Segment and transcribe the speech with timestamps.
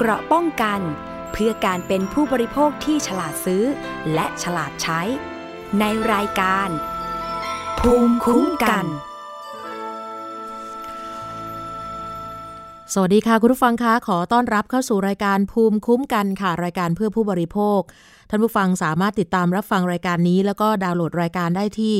[0.00, 0.80] เกราะป้องกัน
[1.32, 3.62] เพื่อการเป็นผู้บริโภคที่ฉลาดซื้อ
[4.14, 5.00] และฉลาดใช้
[5.80, 6.68] ในรายการ
[7.80, 8.84] ภูมิคุ้มกัน
[12.92, 17.80] สวัสดีค่ะคุณผู้ฟังคะขอต้อนรับเข้าสู่รายการภูมิคุ้มกันค่ะ รายการเพื่อผู้บริโภค
[18.30, 21.96] ท่านผู้ฟังสามารถติดตามรับฟังรายการนี้ แล้วก็ดาวน์โหลดรายการได้ที่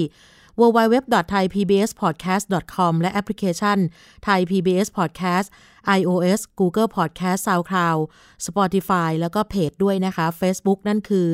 [0.60, 3.78] www.thaipbspodcast.com และแอปพลิเคชัน
[4.26, 5.48] Thai PBS Podcast
[5.98, 8.00] iOS Google Podcast SoundCloud
[8.46, 11.26] Spotify แล้วก็เพจด้วยนะคะ Facebook นั่นคือ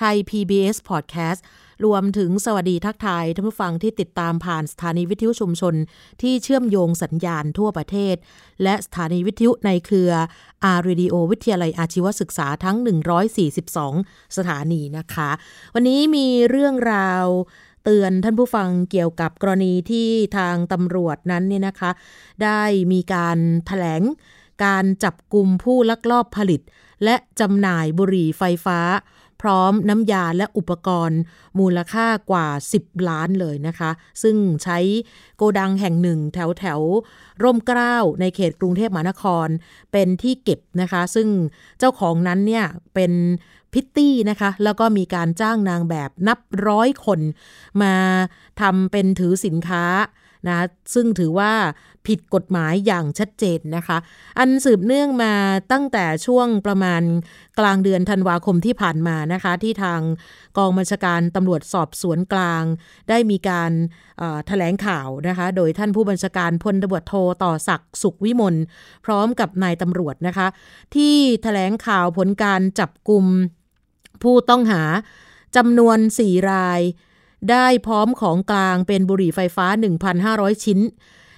[0.00, 1.40] Thai PBS Podcast
[1.86, 5.74] รวมถึงสวัสดีทักทายท่านผู้ฟังที่ติดตามผ่านสถานีวิทยุชุมชน
[6.22, 8.16] ที่เชื่อมโยงสัญญาณทั่วประเทศ
[8.62, 10.12] และสถานีวิทยุในเครือ
[10.64, 12.76] อารีดีโอวิทยาลัยอาชีวศึกษาทั้ง
[13.56, 15.30] 142 สถานีนะคะ
[15.74, 17.26] วันนี้มีเรื่องราว
[17.84, 21.90] เตือนท่านผู้ฟังเกี่ยวกับกรณีที่ทางตำรวจนั้นเนี่ยนะคะ
[22.42, 22.62] ได้
[22.92, 24.02] มีการถแถลง
[24.64, 26.60] การจับกลุ่มผู้ลักลอบผลิต
[27.04, 28.80] และจำหน่ายบุหรี่ไฟฟ้า
[29.44, 31.20] พร้อมน้ำยาและอุปกรณ์
[31.58, 33.90] มูลค่ากว่า 10 ล้านเลยนะคะ
[34.22, 34.78] ซึ่งใช้
[35.36, 36.80] โกดังแห่งหนึ่งแถวแถว
[37.42, 39.48] ร่มเกล้าในเขตกรุงเทพมหานคร
[39.92, 41.28] เป็นที่เก็บนะคะ ซึ่ง
[41.78, 43.12] เจ้าของนั้นเนี่ยเป็น
[43.72, 47.20] พิตตี้นะคะ แล้วก็มีการจ้างนางแบบนับร้อยคน
[47.82, 47.94] มา
[48.60, 49.84] ทำเป็นถือสินค้า
[50.48, 51.52] นะซึ่งถือว่า
[52.06, 53.98] ผิดกฎหมายอย่างชัดเจนนะคะ
[54.38, 55.34] อันสืบเนื่องมา
[55.72, 57.02] ตั้งแต่ช่วงประมาณ
[57.58, 60.00] กลางเดือนธันวาคมที่ผ่านมานะคะ ที่ทาง
[60.58, 62.62] กองบัญชาการตำรวจสอบสวนกลาง
[63.08, 63.72] ได้มีการ
[64.46, 68.54] แถลงข่าวนะคะ โดยท่านผู้บัญชาการพลตำรวจโทต่อศักดิ์สุขวิมล
[69.04, 70.46] พร้อมกับนายตำรวจนะคะ
[70.94, 73.24] ที่แถลงข่าวผลการจับกลุ่ม
[74.22, 74.82] ผู้ต้องหา
[75.56, 76.80] จำนวน 4 ราย
[77.50, 79.66] ได้พร้อมของกลางเป็นบุหรี่ไฟฟ้า
[80.16, 80.80] 1,500 ชิ้น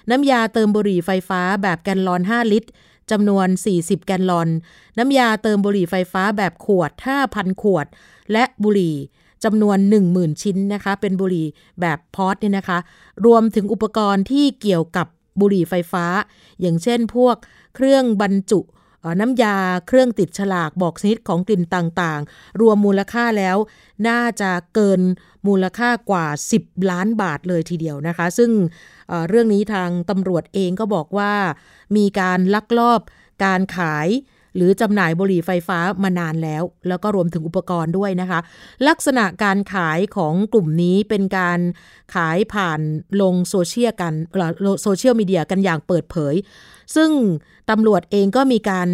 [0.09, 2.69] น้ำยาเติมบุหรี่ไฟฟ้าแบบแกนลอน 5 ลิตร
[3.11, 4.49] จำนวน 40 แกนลอน
[4.97, 6.91] น้ำยาเติมบุหรี่ไฟฟ้าแบบขวด
[7.27, 7.85] 5,000 ขวด
[8.31, 8.95] และบุหรี่
[9.43, 9.77] จำนวน
[10.09, 11.47] 10,000 ชิ้นนะคะ เป็นบุหรี่
[11.81, 12.79] แบบพอตเนี่ยนะคะ
[13.25, 15.07] รวมถึงอุปกรณ์ที่เกี่ยวกับ
[15.39, 16.05] บุหรี่ไฟฟ้า
[16.61, 17.35] อย่างเช่นพวก
[17.75, 18.59] เครื่องบรรจุ
[19.19, 23.57] น้ำยาเครื่องติดฉลากบอกชนิดของกลิ่นต่างๆ รวมมูลค่าแล้ว
[24.07, 25.01] น่าจะเกิน
[25.47, 26.25] มูลค่ากว่า
[26.59, 28.51] 10 ล้านบาทเลยทีเดียวนะคะ ซึ่ง
[29.07, 31.33] เเรื่องนี้ทางตำรวจเองก็บอกว่า
[31.95, 33.01] มีการลักลอบ
[33.45, 34.07] การขาย
[34.55, 38.39] หรือจำหน่ายบุหรี่ไฟฟ้ามานานแล้ว แล้วก็รวมถึงอุปกรณ์ด้วยนะคะ
[38.87, 41.59] ลักษณะการขายของกลุ่มนี้เป็นการ
[42.15, 42.79] ขายผ่าน
[43.21, 44.13] ลงโซเชียลกัน
[44.83, 46.35] โซเชียลมีเดียกันอย่างเปิดเผย
[46.95, 47.11] ซึ่ง
[47.69, 48.89] ตำรวจเองก็มีการ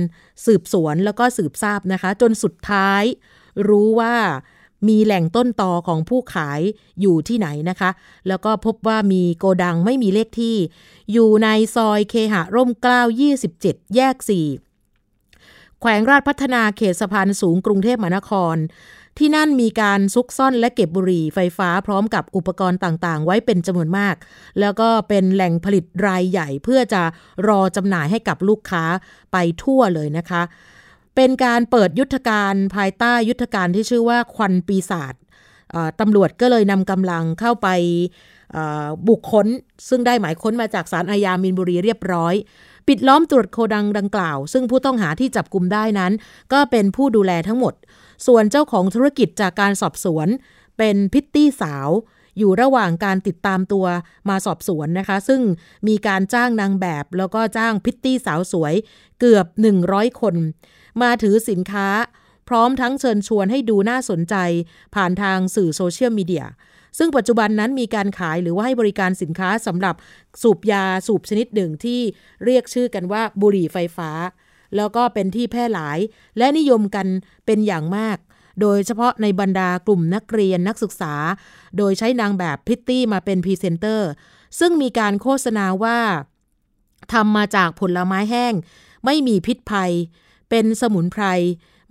[0.46, 3.04] สืบสวนแล้วก็สืบทราบนะคะ จนสุดท้าย
[3.70, 4.16] รู้ว่า
[4.88, 6.62] มีแหล่งต้นตอของผู้ขาย
[7.02, 7.90] อยู่ที่ไหนนะคะ
[8.28, 10.56] แล้วก็พบว่ามีโกดังไม่มีเลขที่
[11.12, 13.02] อยู่ในซอยเคหะร่มเกล้า
[13.48, 18.56] 27 แยก 4 แขวงราชพัฒนาเขตสะพานสูงกรุงเทพมหานคร
[19.20, 24.16] ที่นั่นมีการซุกซ่อนและเก็บบุหรี่ไฟฟ้าพร้อมกับอุปกรณ์ต่างๆ ไว้เป็นจำนวนมาก
[24.60, 27.02] แล้วก็เป็นแหล่งผลิตรายใหญ่เพื่อจะ
[27.48, 28.84] รอจำหน่ายให้กับลูกค้า
[29.32, 30.42] ไปทั่วเลยนะคะ
[31.16, 35.14] เป็นการเปิดยุทธการภายใต้ยุทธการที่ชื่อว่าควันปีศาจ
[36.00, 37.68] ตำรวจก็เลยนำกำลังเข้าไป
[39.10, 39.48] บุคคล
[39.90, 42.34] ซึ่งได้หมายค้นมาจากสารอาญามินบุรีเรียบร้อย
[42.88, 46.12] ปิดล้อมตรวจโคดังดังกล่าว ซึ่งผู้ต้องหาที่จับกลุ่มได้นั้น
[46.54, 47.74] ก็เป็นผู้ดูแลทั้งหมด
[48.28, 50.28] ส่วนเจ้าของธุรกิจจากการสอบสวน
[50.78, 51.90] เป็นพิตตี้สาว
[52.38, 53.86] อยู่ระหว่างการติดตามตัว
[54.30, 55.42] มาสอบสวนนะคะ ซึ่ง
[55.88, 58.74] มีการจ้างนางแบบ แล้วก็จ้างพิตตี้สาวสวย
[59.20, 59.46] เกือบ
[59.84, 60.36] 100 คน
[61.02, 61.88] มาถือสินค้า
[62.50, 64.36] พร้อมทั้งเชิญชวนให้ดูน่าสนใจ
[64.96, 66.46] ผ่านทางสื่อโซเชียลมีเดีย
[66.98, 69.96] ซึ่งปัจจุบันนั้นมีการขายหรือว่าให้บริการสินค้าสำหรับ
[70.42, 72.02] สูบยาสูบชนิดหนึ่งที่
[72.46, 74.10] เรียกชื่อกันว่าบุหรี่ไฟฟ้า
[74.76, 76.00] แล้วก็เป็นที่แพร่หลาย
[76.38, 77.08] และนิยมกัน
[77.46, 78.18] เป็นอย่างมาก
[78.62, 81.14] โดยเฉพาะในบรรดากลุ่มนักเรียนนักศึกษา
[81.78, 84.10] โดยใช้นางแบบพริตตี้มาเป็นพรีเซนเตอร์
[84.60, 86.00] ซึ่งมีการโฆษณาว่า
[87.14, 88.54] ทำมาจากผลไม้แห้ง
[89.06, 89.92] ไม่มีพิษภัย
[90.50, 91.24] เป็นสมุนไพร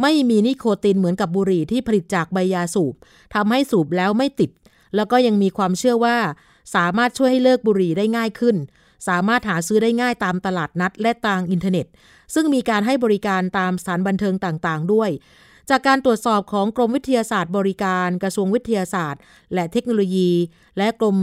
[0.02, 2.94] ไม่มีนิโคตินเหมือนกับบุหรี่ที่ผลิตจากใบยาสูบ
[3.34, 4.50] ทำให้สูบแล้วไม่ติด
[4.94, 6.16] แล้วก็ยังมีความเชื่อว่า
[6.74, 8.56] สามารถช่วยให้เลิกบุหรี่ได้ง่ายขึ้น
[9.08, 11.86] สามารถหาซื้อได้ง่ายตามตลาดนัดและทางอินเทอร์เน็ต
[12.34, 15.10] ซึ่งมีการให้บริการตามสถานบันเทิงต่างๆ ด้วย
[15.70, 19.20] จากการตรวจสอบของกรมวิทยาศาสตร์บริการกระทรวงวิทยาศาสตร์
[19.54, 20.30] และเทคโนโลยี
[20.78, 21.16] และกรม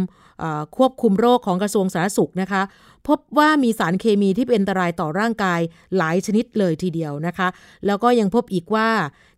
[0.78, 2.62] ควบคุมโรคของกระทรวงสาธารณสุขนะคะ
[3.08, 5.60] พบว่ามีสารเคมีที่เป็นอันตรายต่อร่างกาย
[5.98, 7.48] หลายชนิดเลยทีเดียวนะคะ
[7.86, 8.90] แล้วก็ยังพบอีกว่า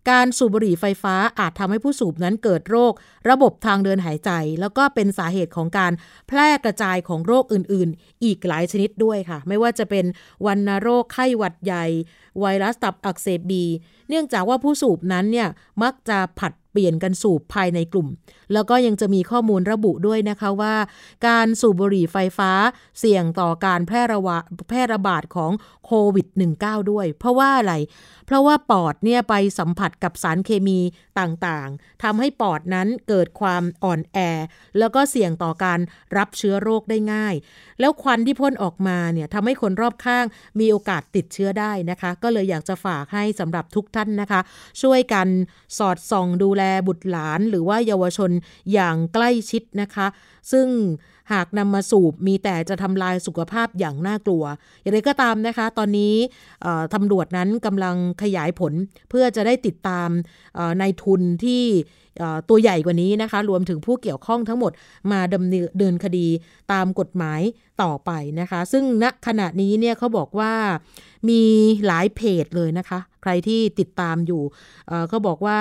[0.09, 2.93] การสูบบุหรี่ไฟฟ้าอาจทำให้ผู้สูบนั้นเกิดโรค
[3.29, 5.91] ระบบทางเดินหายใจ แล้วก็เป็นสาเหตุของการ
[6.27, 10.05] แพร่กระจายของโรคอื่น ๆ อีกหลายชนิดด้วยค่ะ ไม่ว่าจะเป็น
[10.45, 11.85] วันโรคไข้หวัดใหญ่
[12.39, 13.63] ไวรัสตับอักเสบบี
[14.09, 15.47] เนื่องจากว่าผู้สูบนั้นเนี่ย
[15.83, 18.07] มักจะผัดเปลี่ยนกันสูบภายในกลุ่ม
[18.53, 20.75] แล้วก็ยังจะมีข้อมูลระบุด้วยนะคะว่า
[21.27, 22.51] การสูบบุหรี่ไฟฟ้า
[22.99, 25.51] เสี่ยงต่อการแพร่ระบาดแพร่ระบาดของ
[25.85, 26.27] โควิด
[26.59, 27.73] -19 ด้วย เพราะว่าอะไร
[28.27, 30.79] เพราะว่าปอดเนี่ยไปสัมผัสกับสารเคมี
[31.19, 34.17] ต่างๆทำให้ปอดนั้นเกิดความอ่อนแอ
[34.79, 35.79] แล้วก็เสี่ยงต่อการ
[36.17, 37.35] รับเชื้อโรคได้ง่าย
[37.79, 40.25] แล้วควันที่พ่นออกมาเนี่ยทำให้คนรอบข้าง
[40.59, 44.41] มีโอกาสติดเชื้อได้นะคะ ก็เลยอยากจะฝากให้สำหรับทุกท่านนะคะ
[44.81, 45.27] ช่วยกัน
[45.77, 48.31] สอดส่องดูแลบุตรหลาน หรือว่าเยาวชน
[48.73, 50.07] อย่างใกล้ชิดนะคะ
[50.51, 50.67] ซึ่ง
[51.33, 54.43] หากนำมาสูบมีแต่จะทำลายสุขภาพอย่างน่ากลัว
[54.81, 56.15] อย่างไรก็ตามนะคะ ตอนนี้
[56.93, 58.73] ตำรวจนั้นกำลังขยายผล
[59.09, 60.09] เพื่อจะได้ติดตาม
[60.79, 61.63] ในทุนที่
[62.49, 64.71] ตัวใหญ่กว่านี้นะคะ รวมถึงผู้เกี่ยวข้องทั้งหมด
[65.11, 65.47] มาดำ
[65.77, 66.27] เนินคดี
[66.73, 67.41] ตามกฎหมาย
[67.83, 70.53] ต่อไปนะคะ ซึ่งณขณะนี้เนี่ยเขาบอกว่า
[71.29, 71.41] มี
[71.87, 74.41] หลายเพจเลยนะคะ ใครที่ติดตามอยู่
[75.09, 75.59] เขาบอกว่า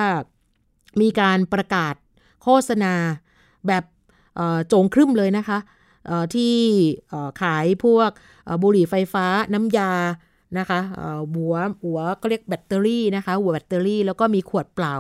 [1.01, 1.95] มีการประกาศ
[2.43, 2.95] โฆษณา
[3.67, 3.85] แบบ
[4.69, 5.59] โจงครึ่มเลยนะคะ
[6.35, 6.55] ที่
[7.43, 8.11] ขายพวก
[8.63, 9.93] บุหรี่ไฟฟ้าน้ำยา
[10.59, 10.81] นะคะ
[11.35, 14.95] หัวหัวก็เรียกแบตเตอรี่นะคะหัวแบตเตอรี่แล้วก็มีขวดเปล่า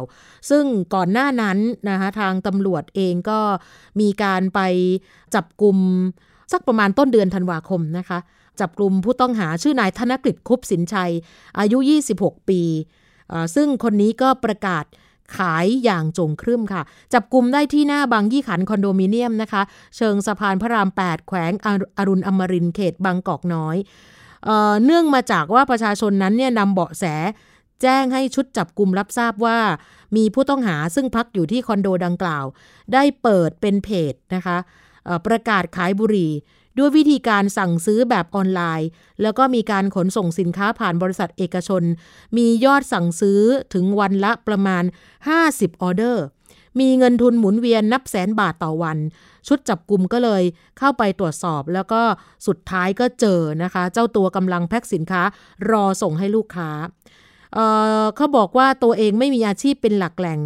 [0.50, 1.58] ซึ่งก่อนหน้านั้น
[1.90, 3.40] นะคะทางตำรวจเองก็
[4.00, 4.60] มีการไป
[5.34, 5.76] จับกลุ่ม
[6.52, 8.18] สักประมาณต้นเดือนธันวาคมนะคะ
[8.60, 11.12] จับกลุ่มผู้ต้องหาชื่อนายธนกฤษคุปสินชัย
[11.58, 11.78] อายุ
[12.14, 12.60] 26 ปี
[13.54, 14.84] ซึ่งคนนี้ก็ประกาศ
[15.36, 16.82] ขายอย่างจงครึ่มค่ะ
[17.12, 19.62] จับกลุ่มได้ที่หน้าบางยี่ขันคอนโดมิเนียมนะคะ
[19.96, 21.52] เชิงสะพานพระราม 8 แขวง
[21.98, 23.76] อรุณอมรินเขตบางกอกน้อย
[24.44, 24.50] เอ
[24.84, 27.04] เนื่องมาจากว่าประชาชนนั้นเนี่ยนำเบาะแส
[27.82, 29.58] แจ้งให้ชุดจับกลุ่มรับทราบว่า
[30.16, 32.44] มีผู้ต้องหาซึ่งพักอยู่ที่คอนโดดังกล่าว
[32.92, 34.56] ได้เปิดเป็นเพจนะคะ
[35.26, 36.32] ประกาศขายบุหรี่
[36.78, 38.88] ด้วยวิธีการสั่งซื้อแบบออนไลน์
[39.22, 41.82] แล้วก็มีการขนส่งสินค้าผ่านบริษัทเอกชน
[42.36, 43.40] มียอดสั่งซื้อ
[43.74, 44.84] ถึงวันละประมาณ
[45.32, 46.24] 50 ออเดอร์
[46.80, 48.98] มีเงินทุนหมุนเวียนนับแสนบาทต่อวัน
[49.48, 50.42] ชุดจับกลุ่มก็เลย
[50.78, 52.02] เข้าไปตรวจสอบแล้วก็
[52.46, 55.22] สุดท้ายก็เจอนะคะ เจ้าตัวกำลังแพ็คสินค้า
[55.70, 56.70] รอส่งให้ลูกค้า
[57.54, 60.40] เขาบอกว่าตัวเองไม่มีอาชีพเป็นหลักแหล่ง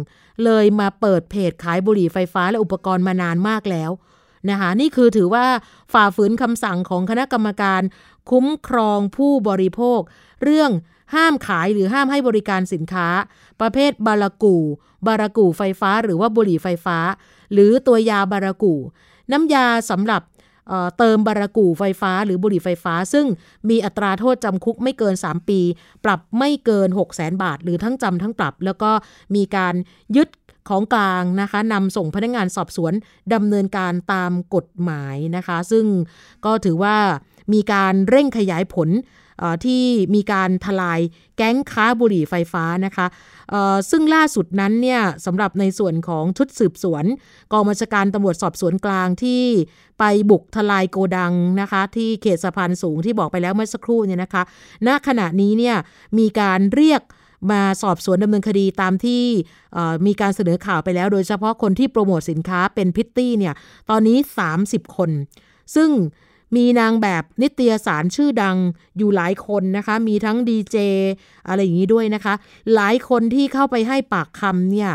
[0.45, 3.91] เลยมาเปิดเพจขายบุหรี่ไฟฟ้าและอุปกรณ์มานานมากแล้ว
[4.49, 5.45] นะคะนี่คือถือว่า
[5.93, 7.81] ฝ่าฝืนคำสั่งของคณะกรรมการ
[8.29, 9.99] คุ้มครองผู้บริโภค
[10.43, 10.71] เรื่อง
[11.15, 13.07] ห้ามขายหรือห้ามให้บริการสินค้า
[13.61, 14.55] ประเภทบารากู
[15.07, 16.97] บารากูไฟฟ้า หรือว่าบุหรี่ไฟฟ้า
[17.53, 18.73] หรือตัวยาบารากู
[19.31, 20.21] น้ำยาสำหรับ
[20.97, 23.25] เติมบารากูไฟฟ้า หรือบุหรี่ไฟฟ้า ซึ่ง
[23.69, 25.59] มีอัตราโทษจำคุกไม่เกิน 3 ปี
[26.05, 28.91] ปรับไม่เกิน 6 0 0 0 0 0บาท หรือทั้งจำทั้งปรับ แล้วก็
[29.35, 29.75] มีการ
[30.15, 30.29] ยึด
[30.69, 32.93] ของกลางนะคะนำส่งพนักงานสอบสวน
[33.33, 35.85] ดำเนินการตามกฎหมายนะคะ ซึ่ง
[36.45, 36.95] ก็ถือว่า
[37.53, 38.89] มีการเร่งขยายผล
[39.65, 39.83] ที่
[40.15, 40.99] มีการทลาย
[41.37, 43.05] แก๊งค้าบุหรี่ไฟฟ้านะคะ
[43.89, 47.05] ซึ่งล่าสุดนั้นเนี่ยสำหรับในส่วนของชุดสืบสวน
[47.51, 49.43] กองบัญชาการตำรวจสอบสวนกลางที่
[49.99, 54.43] ไปบุกทลายโกดังนะคะที่เขตสะพานสูงที่บอกไปแล้วเมื่อสักครู่เนี่ยนะคะ
[54.87, 55.75] ณขณะนี้เนี่ย
[56.17, 57.01] มีการเรียก
[57.51, 59.23] มาสอบสวนดำเนินคดีตามที่
[60.05, 63.53] มีการเสนอข่าวไปแล้ว โดยเฉพาะคนที่โปรโมทสินค้าเป็นพิตตี้เนี่ย
[63.89, 64.17] ตอนนี้
[64.57, 65.09] 30 คน
[65.75, 65.89] ซึ่ง
[66.55, 68.57] มีนางแบบนิตยสารชื่อดัง
[68.97, 70.77] อยู่หลายคนนะคะ มีทั้งดีเจ
[71.47, 72.33] อะไรอย่างนี้ด้วยนะคะ
[72.75, 74.91] หลายคนที่เข้าไปให้ปากคำเนี่ย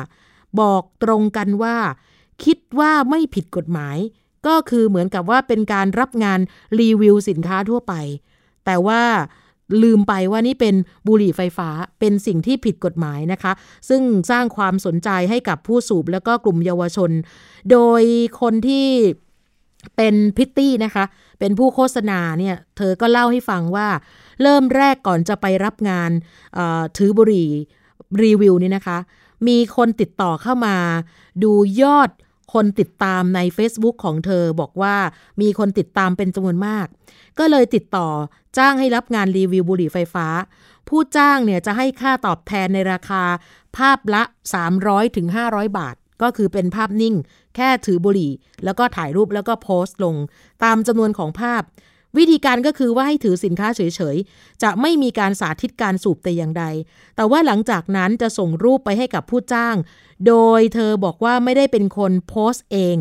[0.61, 1.77] บอกตรงกันว่า
[2.45, 3.97] คิดว่าไม่ผิดกฎหมาย
[4.47, 6.41] ก็คือเหมือนกับว่าเป็นการรับงาน
[6.81, 7.95] รีวิวสินค้าทั่วไป
[8.65, 9.03] แต่ว่า
[9.83, 10.75] ลืมไปว่านี่เป็น
[11.07, 11.69] บุหรี่ไฟฟ้า
[12.01, 13.53] เป็นสิ่งที่ผิดกฎหมายนะคะ
[13.89, 17.11] ซึ่งสร้างความสนใจให้กับผู้สูบแล้วก็กลุ่มเยาวชน
[17.71, 18.03] โดย
[18.41, 18.87] คนที่
[19.97, 21.05] เป็นพิตตี้นะคะ
[21.39, 23.89] เป็นผู้โฆษณาเนี่ยเธอก็เล่าให้ฟังว่า
[24.43, 26.11] เริ่มแรกก่อนจะไปรับงาน
[26.97, 27.51] ถือบุหรี่
[28.23, 28.99] รีวิวนี่นะคะ
[29.49, 30.77] มีคนติดต่อเข้ามา
[31.43, 32.11] ดูยอด
[32.55, 34.97] คนติดตามใน Facebook ของเธอบอกว่า
[35.41, 36.87] มีคนติดตามเป็นจำนวนมาก
[37.39, 38.09] ก็เลยติดต่อ
[38.59, 40.27] จ้างให้รับงานรีวิวบุหรี่ไฟฟ้า
[40.89, 43.23] ผู้จ้างเนี่ยจะให้ค่าตอบแทนในราคา
[43.77, 44.23] ภาพละ
[44.69, 45.27] 300-500ถึง
[45.79, 47.15] บาท ก็คือเป็นภาพนิ่ง
[47.57, 48.33] แค่ถือบุหรี่
[48.65, 50.15] แล้วก็ถ่ายรูปแล้วก็โพสต์ลง
[50.65, 51.63] ตามจำนวนของภาพ
[52.17, 53.81] วิธีการก็คือว่าให้ถือสินค้าเฉ
[54.15, 56.65] ยๆ จะไม่มีการสาธิตการสูบแต่อย่างใด
[57.17, 59.77] แต่ว่าหลังจากนั้นจะส่งรูปไปให้กับผู้จ้าง
[60.27, 62.97] โดยเธอบอกว่าไม่ได้เป็นคนโพสต์เอง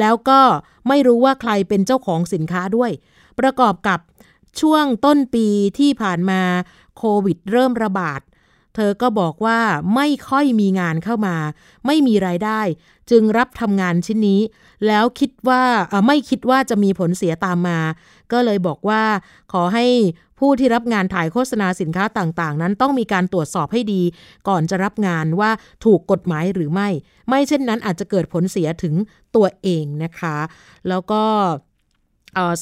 [0.00, 0.40] แล้วก็
[0.88, 2.90] ไม่รู้ว่าใครเป็นเจ้าของสินค้าด้วย
[3.40, 4.00] ประกอบกับ
[4.60, 5.46] ช่วงต้นปี
[5.78, 6.42] ที่ผ่านมา
[6.96, 8.20] โควิดเริ่มระบาด
[8.74, 9.60] เธอก็บอกว่า
[9.94, 11.36] ไม่ค่อยมีงานเข้ามา
[11.86, 12.60] ไม่มีรายได้
[13.10, 14.40] จึงรับทำงานชิ้นนี้
[14.86, 15.62] แล้วคิดว่า
[16.06, 17.80] ไม่คิดว่าจะมีผลเสียตามมา
[18.32, 19.02] ก็เลยบอกว่า
[19.52, 19.86] ขอให้
[20.38, 24.02] ผู้ที่รับงานถ่ายโฆษณาสินค้าต่างๆ นั้นต้องมีการตรวจสอบให้ดี
[24.48, 25.50] ก่อนจะรับงานว่า
[25.84, 26.88] ถูกกฎหมายหรือไม่
[27.28, 28.94] ไม่เช่นนั้นอาจจะเกิดผลเสียถึง
[29.36, 30.36] ตัวเองนะคะ
[30.88, 31.22] แล้วก็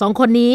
[0.00, 0.54] สองคนนี้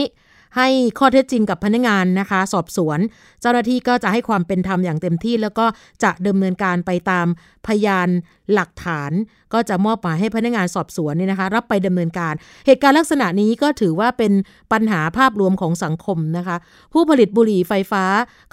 [0.58, 0.68] ให้
[1.00, 3.00] ข้อเท็จจริงกับพนักงานนะคะ สอบสวน
[3.42, 5.66] เจ้าหน้าที่ก็จะให้ความเป็นธรรมอย่างเต็มที่ แล้วก็
[6.04, 7.28] จะดำเนินการไปตาม
[7.68, 8.10] พยาน
[8.54, 9.12] หลักฐาน
[9.54, 12.34] ก็จะมอบหมายให้พนักงานสอบสวนเนี่ยนะคะ รับไปดำเนินการ
[12.66, 14.32] เหตุการณ์ลักษณะนี้ก็ถือว่าเป็น
[14.72, 16.58] ปัญหาภาพรวมของสังคมนะคะ
[16.94, 18.04] ผู้ผลิตบุหรี่ไฟฟ้า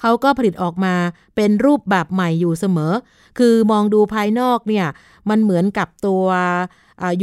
[0.01, 0.95] เขาก็ผลิตออกมา
[1.37, 2.93] เป็นรูปแบบใหม่อยู่เสมอ
[3.39, 4.87] คือมองดูภายนอกเนี่ย
[5.31, 6.25] มันเหมือนกับตัว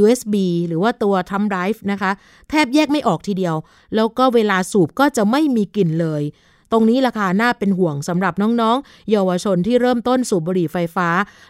[0.04, 0.36] USB
[0.68, 2.12] หรือว่าตัวทำไดฟ์นะคะ
[2.50, 3.56] แทบแยกไม่ออกทีเดียว
[3.96, 6.24] แล้วก็เวลาสูบก็จะไม่มีกลิ่นเลย
[6.72, 11.10] ตรงนี้ราคาน่าเป็นห่วงสำหรับน้องๆ เยาวชนที่เริ่มต้นสูบบุหรี่ไฟฟ้า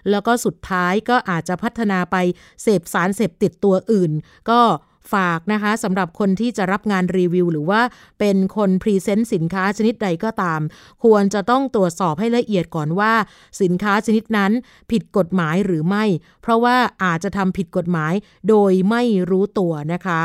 [0.10, 2.16] แล้วก็สุดท้ายก็อาจจะพัฒนาไป
[2.62, 4.12] เสพสารเสพติดตัวอื่น
[4.50, 4.60] ก็
[5.14, 7.82] ฝากนะคะสำหรับคนที่จะรับงานรีวิว หรือว่า
[8.20, 10.62] เป็นคนพรีเซนต์สินค้าชนิดใดก็ตาม
[11.04, 13.14] ควรจะต้องตรวจสอบให้ละเอียดก่อนว่า
[13.62, 14.52] สินค้าชนิดนั้น
[14.92, 16.04] ผิดกฎหมายหรือไม่
[16.42, 18.14] เพราะว่าอาจจะทำผิดกฎหมาย
[18.50, 20.22] โดยไม่รู้ตัวนะคะ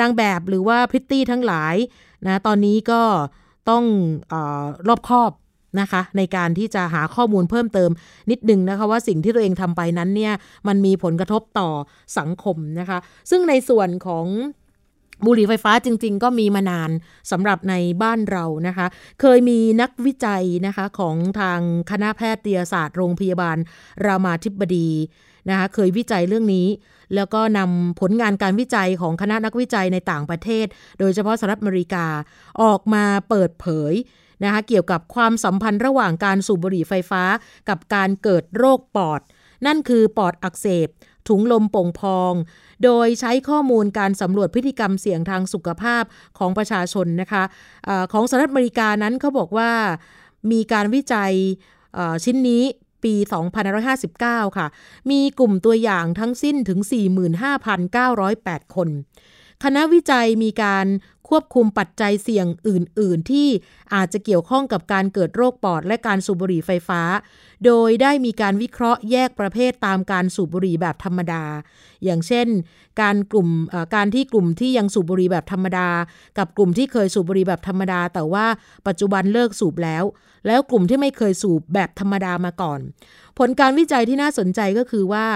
[0.00, 1.74] นางแบบหรือว่าพริตตี้ทั้งหลาย
[2.26, 3.02] นะตอนนี้ก็
[3.70, 3.84] ต้อง
[4.32, 4.34] อ
[4.88, 5.30] รอบคอบ
[5.80, 7.90] นะคะ ในการที่จะหาข้อมูลเพิ่มเติม
[8.30, 10.34] นิดนึงนะคะว่าสิ่งที่ตัวเองทำไปนั้นเนี่ย
[10.68, 11.70] มันมีผลกระทบต่อ
[12.18, 12.98] สังคมนะคะ
[13.30, 14.26] ซึ่งในส่วนของ
[15.26, 16.90] บุหรี่ไฟฟ้าจริง ๆ ก็มีมานาน
[17.30, 18.86] สำหรับในบ้านเรานะคะ
[19.20, 23.56] เคยมีนักวิจัยนะคะของทางคณะแพทยศาสตร์โรงพยาบาล
[24.06, 24.90] รามาธิบดี
[25.48, 26.68] นะคะเคยวิจัยเรื่องนี้
[27.14, 30.66] แล้วก็นำผลงานการวิจัยของคณะนักวิจัยในต่างประเทศ
[30.98, 32.06] โดยเฉพาะสหรัฐอเมริกา
[32.62, 33.92] ออกมาเปิดเผย
[34.44, 37.22] นะคะเกี่ยวกับความสัมพันธ์ระหว่างการสูบบุหรี่ไฟฟ้า
[37.68, 39.20] กับการเกิดโรคปอด
[39.66, 40.88] นั่นคือปอดอักเสบ
[41.28, 42.32] ถุงลมโป่งพอง
[42.84, 46.04] โดยใช้ข้อมูลการสำรวจพฤติกรรมเสี่ยงทางสุขภาพ
[46.38, 47.42] ของประชาชนนะคะ
[47.88, 49.70] อของสหรัฐอเมริกานั้นเขาบอกว่า
[50.52, 51.32] มีการวิจัย
[52.24, 52.62] ชิ้นนี้
[53.04, 53.14] ปี
[53.86, 54.66] 2559 ค่ะ
[55.10, 56.78] มีกลุ่มตัวอย่างทั้งสิ้นถึง
[57.76, 58.88] 45,908 คน
[59.64, 60.86] คณะวิจัยมีการ
[61.28, 63.48] ควบคุมปัจจัยเสี่ยงอื่น ๆ ที่
[63.94, 67.02] อาจจะเกี่ยวข้องกับการเกิดโรคปอดและการสูบบุหรี่ไฟฟ้า
[67.64, 71.44] โดยได้มีการวิเคราะห์แยกประเภทตามการสูบบุหรี่แบบธรรมดา
[72.04, 72.46] อย่างเช่น
[73.00, 73.48] การกลุ่ม
[73.94, 75.88] การที่กลุ่มที่ยังสูบบุหรี่แบบธรรมดา
[76.38, 78.46] กับกลุ่มที่เคยสูบบุหรี่แบบธรรมดา แต่ว่า
[78.86, 80.04] ปัจจุบันเลิกสูบแล้ว
[80.46, 82.80] แล้วกลุ่มที่ไม่เคยสูบแบบธรรมดามาก่อน
[83.38, 85.26] ผลการวิจัยที่น่าสนใจก็คือว่า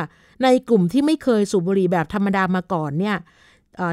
[0.42, 3.16] ในกลุ่มที่ไม่เคยสูบบุหรี่แบบธรรมดามาก่อนเนี่ย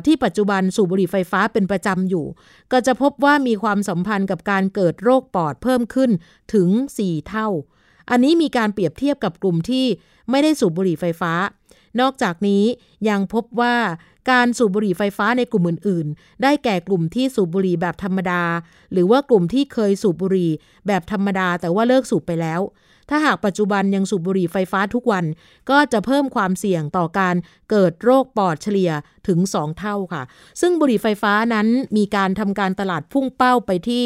[0.05, 2.25] ที่ปัจจุบันสูบบุหรี่ไฟฟ้าเป็นประจำอยู่
[2.71, 6.11] ก็จะพบว่ามีความสัมพันธ์กับการเกิดโรคปอดเพิ่มขึ้น
[6.53, 6.69] ถึง
[7.01, 7.47] 4 เท่า
[8.09, 9.85] อันนี้มีการเปรียบเทียบกับกลุ่มที่
[10.29, 11.33] ไม่ได้สูบบุหรี่ไฟฟ้า
[11.99, 12.63] นอกจากนี้
[13.09, 13.75] ยังพบว่า
[14.31, 18.43] การสูบบุหรี่ไฟฟ้าในกลุ่มอื่น ๆ ได้แก่กลุ่มที่สูบบุหรี่แบบธรรมดา
[18.91, 20.51] หรือว่ากลุ่มที่เคยสูบบุหรี่
[20.87, 22.61] แบบธรรมดาแต่ว่าเลิกสูบไปแล้ว
[23.09, 25.25] ถ้าหากปัจจุบันยังสูบบุหรี่ไฟฟ้าทุกวัน
[25.69, 27.35] ก็จะเพิ่มความเสี่ยงต่อการ
[27.69, 28.91] เกิดโรคปอดเฉลี่ย
[29.27, 30.23] ถึง 2 เท่าค่ะ
[30.61, 34.05] ซึ่งบุหรี่ไฟฟ้านั้นมีการทำการตลาดพุ่งเป้าไปที่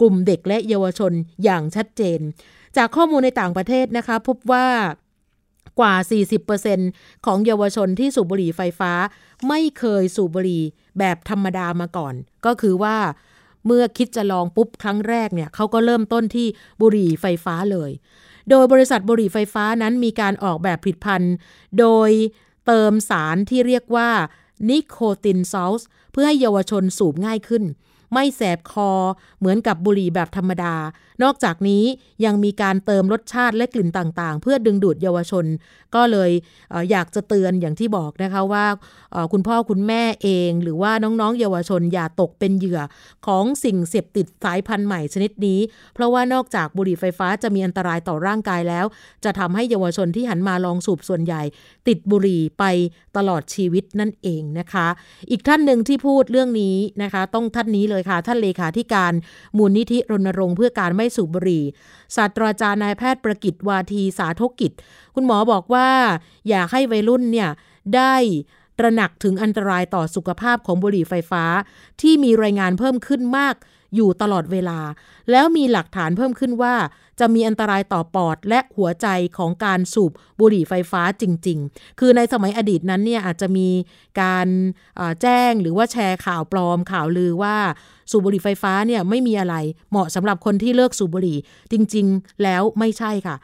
[0.00, 1.12] กลุ่มเด็กและเยาวชน
[1.44, 2.20] อย่างชัดเจน
[2.76, 4.66] จากข้อมูลในต่างประเทศนะคะพบว่า
[5.80, 5.94] กว่า
[6.60, 8.92] 40%ของเยาวชนที่สูบบุหรี่ไฟฟ้า
[9.48, 10.62] ไม่เคยสูบบุหรี่
[10.98, 12.14] แบบธรรมดามาก่อน
[12.46, 12.96] ก็คือว่า
[13.66, 16.46] เมื่อคิดจะลองปุ๊บครั้งแรกเนี่ยเขาก็เริ่มต้นที่
[16.80, 17.90] บุหรี่ไฟฟ้าเลย
[18.50, 21.34] โดยบริษัทบุหรี่ไฟฟ้านั้นมีการออกแบบผลิตภัณฑ์
[21.78, 22.10] โดย
[22.66, 24.10] เติมสารที่เรียกว่า
[24.68, 27.64] นิโคตินซอลส์เพื่อให้เยาวชนสูบง่ายขึ้น
[28.12, 28.90] ไม่แสบคอ
[29.38, 30.74] เหมือนกับบุหรี่แบบธรรมดา
[31.22, 31.84] นอกจากนี้
[32.24, 35.44] ยังมีการเติมรสชาติและกลิ่นต่างๆ เพื่อดึงดูดเยาวชน
[35.94, 36.30] ก็เลย
[36.70, 38.66] เออยากจะเตือนอย่างที่บอกนะคะว่า
[39.32, 42.80] คุณพ่อคุณแม่เองหรือว่าน้องๆ เยาวชนอย่าตกเป็นเหยื่อ
[43.26, 45.60] ของสิ่งเสพติดสายพันธุ์ใหม่ชนิดนี้
[45.94, 48.86] เพราะว่านอกจากบุหรี่ไฟฟ้าจะมีอันตรายต่อร่างกายแล้ว
[49.24, 51.42] จะทำให้เยาวชนที่หันมาลองสูบส่วนใหญ่
[51.88, 52.64] ติดบุหรี่ไป
[53.16, 54.86] ตลอดชีวิตนั่นเองนะคะ
[55.30, 59.12] อีกท่านหนึ่งที่พูดเรื่องนี้นะคะ ต้องท่านนี้เลยค่ะ ท่านเลขาธิการ
[59.58, 61.64] มูลนิธิรณรงค์เพื่อการไม่สูบบุหรี่
[62.16, 64.72] ศาสตราจารย์นายแพทย์ประกิตวาทีสาธกิจ
[65.14, 65.88] คุณหมอบอกว่า
[66.48, 67.50] อยากให้วัยรุ่นเนี่ย
[67.96, 68.14] ได้
[68.78, 71.44] ตระหนักถึงอันตรายต่อสุขภาพของบุหรี่ไฟฟ้า
[72.00, 73.54] ที่มีรายงานเพิ่มขึ้นมาก
[73.94, 74.78] อยู่ตลอดเวลา
[75.30, 76.74] แล้วมีหลักฐานเพิ่มขึ้นว่า
[77.20, 79.06] จะมีอันตรายต่อปอดและหัวใจ
[79.38, 83.68] ของการสูบบุหรี่ไฟฟ้าจริง ๆ คือในสมัยอดีตนั้นเนี่ยอาจจะมี
[84.22, 84.48] การ
[85.22, 87.56] แจ้งหรือว่าแชร์ข่าวปลอมข่าวลือว่า
[88.10, 89.56] สูบบุหรี่ไฟฟ้าเนี่ยไม่มีอะไร
[89.90, 91.38] เหมาะสำหรับคนที่เลิกสูบบุหรี่
[91.72, 93.36] จริง ๆ แล้วไม่ใช่ค่ะ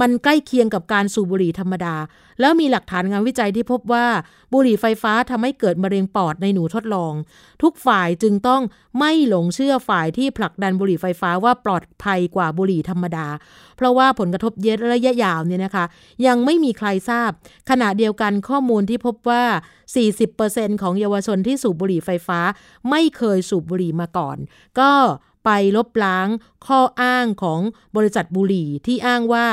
[0.00, 1.96] มันใกล้เคียงกับการสูบบุหรี่ธรรมดา
[2.40, 4.06] แล้วมีหลักฐานงานวิจัยที่พบว่า
[4.52, 7.12] บุหรี่ไฟฟ้าทำให้เกิดมะเร็งปอดในหนูทดลอง
[7.62, 8.62] ทุกฝ่ายจึงต้อง
[8.98, 13.26] ไม่หลงเชื่อฝ่ายที่ผลักดันบุหรี่ไฟฟ้าว่าปลอดภัยกว่าบุหรี่ธรรมดา
[13.76, 15.84] เพราะว่าผลกระทบเยอะระยะยาวเนี่ยนะคะ
[16.26, 17.30] ยังไม่มีใครทราบ
[17.70, 19.44] ขณะเดียวกันข้อมูลที่พบว่า
[20.12, 22.40] 40%ของเยาวชนที่สูบบุหรี่ไฟฟ้า
[22.90, 24.36] ไม่เคยสูบบุหรี่มาก่อน
[24.80, 24.92] ก็
[25.44, 26.28] ไปลบล้าง
[26.66, 27.60] ข้ออ้างของ
[27.96, 29.46] บริษัทบุหรี่ที่อ้างว่า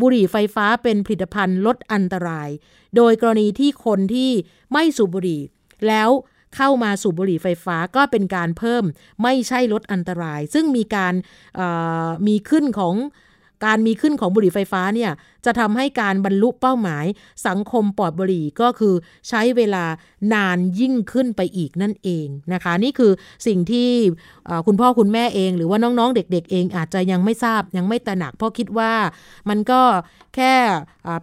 [0.00, 2.48] บุหรี่ไฟฟ้าเป็นผลิตภัณฑ์ลดอันตราย
[2.96, 4.30] โดยกรณีที่คนที่
[4.72, 5.40] ไม่สูบบุหรี่
[5.88, 6.10] แล้ว
[6.56, 8.84] เข้ามาสูบบุหรี่ไฟฟ้าก็เป็นการเพิ่ม
[9.22, 11.14] ไม่ใช่ลดอันตราย ซึ่งมีการ
[12.28, 12.94] มีขึ้นของ
[13.66, 15.10] การมีขึ้นของบุหรี่ไฟฟ้าเนี่ย
[15.46, 17.04] จะทำให้การบรรลุเป้าหมาย
[17.46, 18.94] สังคมปลอดบุหรี่ก็คือ
[19.28, 19.84] ใช้เวลา
[20.34, 23.12] นานยิ่งขึ้นไปอีกนั่นเองนะคะ นี่คือ
[23.46, 23.90] สิ่งที่
[24.66, 28.92] คุณพ่อคุณแม่เอง หรือว่าน้องๆ เด็ก ๆ เองอาจจะยังไม่ทราบยังไม่ตระหนัก เพราะคิดว่า
[29.48, 29.80] มันก็
[30.36, 30.54] แค่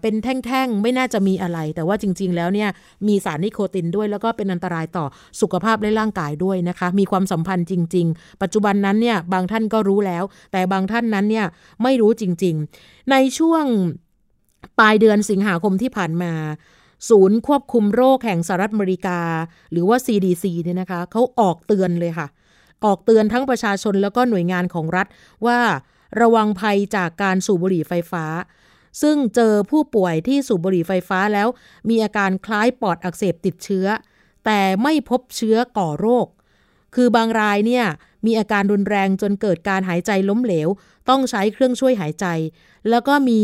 [0.01, 2.69] เป็นแท่งๆ ไม่น่าจะมีอะไร แต่ว่าจริง ๆ แล้วเนี่ย
[3.07, 5.05] มีสารนิโคตินด้วย แล้วก็เป็นอันตรายต่อ
[5.41, 11.45] สุขภาพและร่างกายด้วยนะคะ มีความสัมพันธ์จริง ๆ ปัจจุบันนั้นเนี่ยบางท่านก็รู้แล้ว แต่บางท่านนั้นเนี่ย
[11.83, 13.65] ไม่รู้จริง ๆ ในช่วง
[14.79, 16.33] ปลายเดือนสิงหาคมที่ผ่านมา
[17.09, 19.19] ศูนย์ควบคุมโรคแห่งสหรัฐอเมริกา
[19.71, 22.27] หรือว่า CDC เนี่ยนะคะเขาออกเตือนเลยค่ะ
[22.85, 25.07] ออกเตือนทั้งประชาชนแล้วก็หน่วยงานของรัฐ
[25.45, 25.59] ว่า
[26.21, 28.25] ระวังภัยจากการสูบบุหรี่ไฟฟ้า
[29.01, 31.47] ซึ่งเจอผู้ป่วยที่สูบบุหรี่ไฟฟ้าแล้ว
[31.89, 33.87] มีอาการคล้ายปอดอักเสบติดเชื้อ
[34.45, 36.27] แต่ไม่พบเชื้อก่อโรค
[36.95, 37.85] คือบางรายเนี่ย
[38.25, 40.69] มีอาการรุนแรงจนเกิดการหายใจล้มเหลว
[41.09, 42.25] ต้องใช้เครื่องช่วยหายใจ
[42.89, 43.41] แล้วก็มี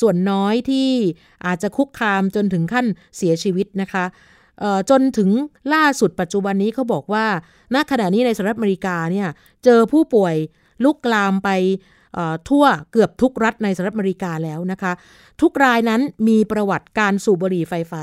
[0.00, 0.88] ส่วนน้อยที่
[1.46, 2.86] อาจจะคุกคามจนถึงขั้น
[3.16, 4.04] เสียชีวิตนะคะ
[4.90, 5.30] จนถึง
[5.74, 7.26] ล่าสุดปัจจุบันนี้เขาบอกว่า
[7.74, 9.28] ณ ขณะนี้ในสหรัฐอเมริกาเนี่ย
[9.64, 10.34] เจอผู้ป่วย
[10.84, 11.50] ลุกลามไป
[12.48, 14.92] ทั่วเกือบทุกรัฐในสหรัฐอเมริกาแล้วนะคะ
[15.42, 18.02] ทุกรายนั้นมีประวัติการสูบบุหรี่ไฟฟ้า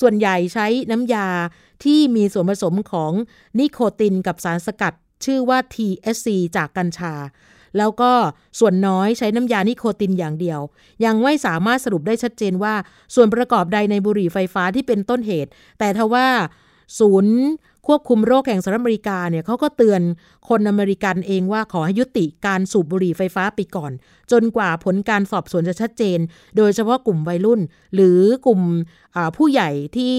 [0.00, 1.28] ส่วนใหญ่ใช้น้ำยา
[1.84, 3.12] ที่มีส่วนผสมของ
[3.58, 7.14] นิโคตินกับสารสกัด ชื่อว่า TSC จากกัญชา
[7.78, 8.12] แล้วก็
[8.58, 10.60] ส่วนน้อยใช้น้ำยานิโคตินอย่างเดียว
[11.04, 12.74] ยังไม่สามารถสรุปได้ชัดเจนว่า
[13.14, 16.26] ส่วนประกอบใดในบุหรี่ไฟฟ้าที่เป็นต้นเหตุ แต่ทว่า
[16.98, 17.36] ศูนย์
[17.88, 20.00] ควบคุมโรคแห่งสหรัฐอเมริกาเนี่ยเขาก็เตือน
[20.48, 23.92] คนอเมริกันเองว่าขอให้ยุติการสูบบุหรี่ไฟฟ้าไปก่อน
[24.32, 26.18] จนกว่าผลการสอบสวนจะชัดเจน
[26.56, 27.60] โดยเฉพาะกลุ่มวัยรุ่น
[27.94, 28.60] หรือกลุ่ม
[29.36, 30.14] ผู้ใหญ่ที่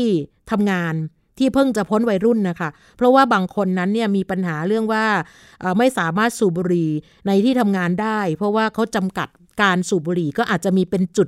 [0.51, 0.93] ทำงาน
[1.38, 5.05] ที่เพิ่งจะพ้นวัยรุ่นนะคะ เพราะว่าบางคนนั้นเนี่ยมีปัญหาเรื่องว่า
[5.77, 6.89] ไม่สามารถสูบบุหรี่
[7.27, 9.29] ในที่ทำงานได้ เพราะว่าเขาจำกัด
[9.62, 11.28] การสูบบุหรี่ก็อาจจะมีเป็นจุด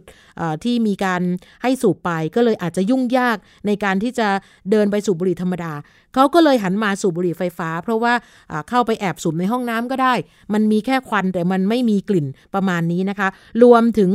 [0.64, 1.22] ที่มีการ
[1.64, 4.28] ให้สูบไป ก็เลยอาจจะยุ่งยากในการที่จะ
[4.72, 5.74] เดินไปสูบบุหรี่ธรรมดา
[6.14, 8.14] เขาก็เลยหันมาสูบบุหรี่ไฟฟ้า เพราะว่า
[8.70, 10.14] เข้าไปแอบสูบในห้องน้ำก็ได้
[10.54, 13.28] มันมีแค่ควันแต่มันไม่มีกลิ่นประมาณนี้นะคะ
[13.64, 14.12] รวมถึง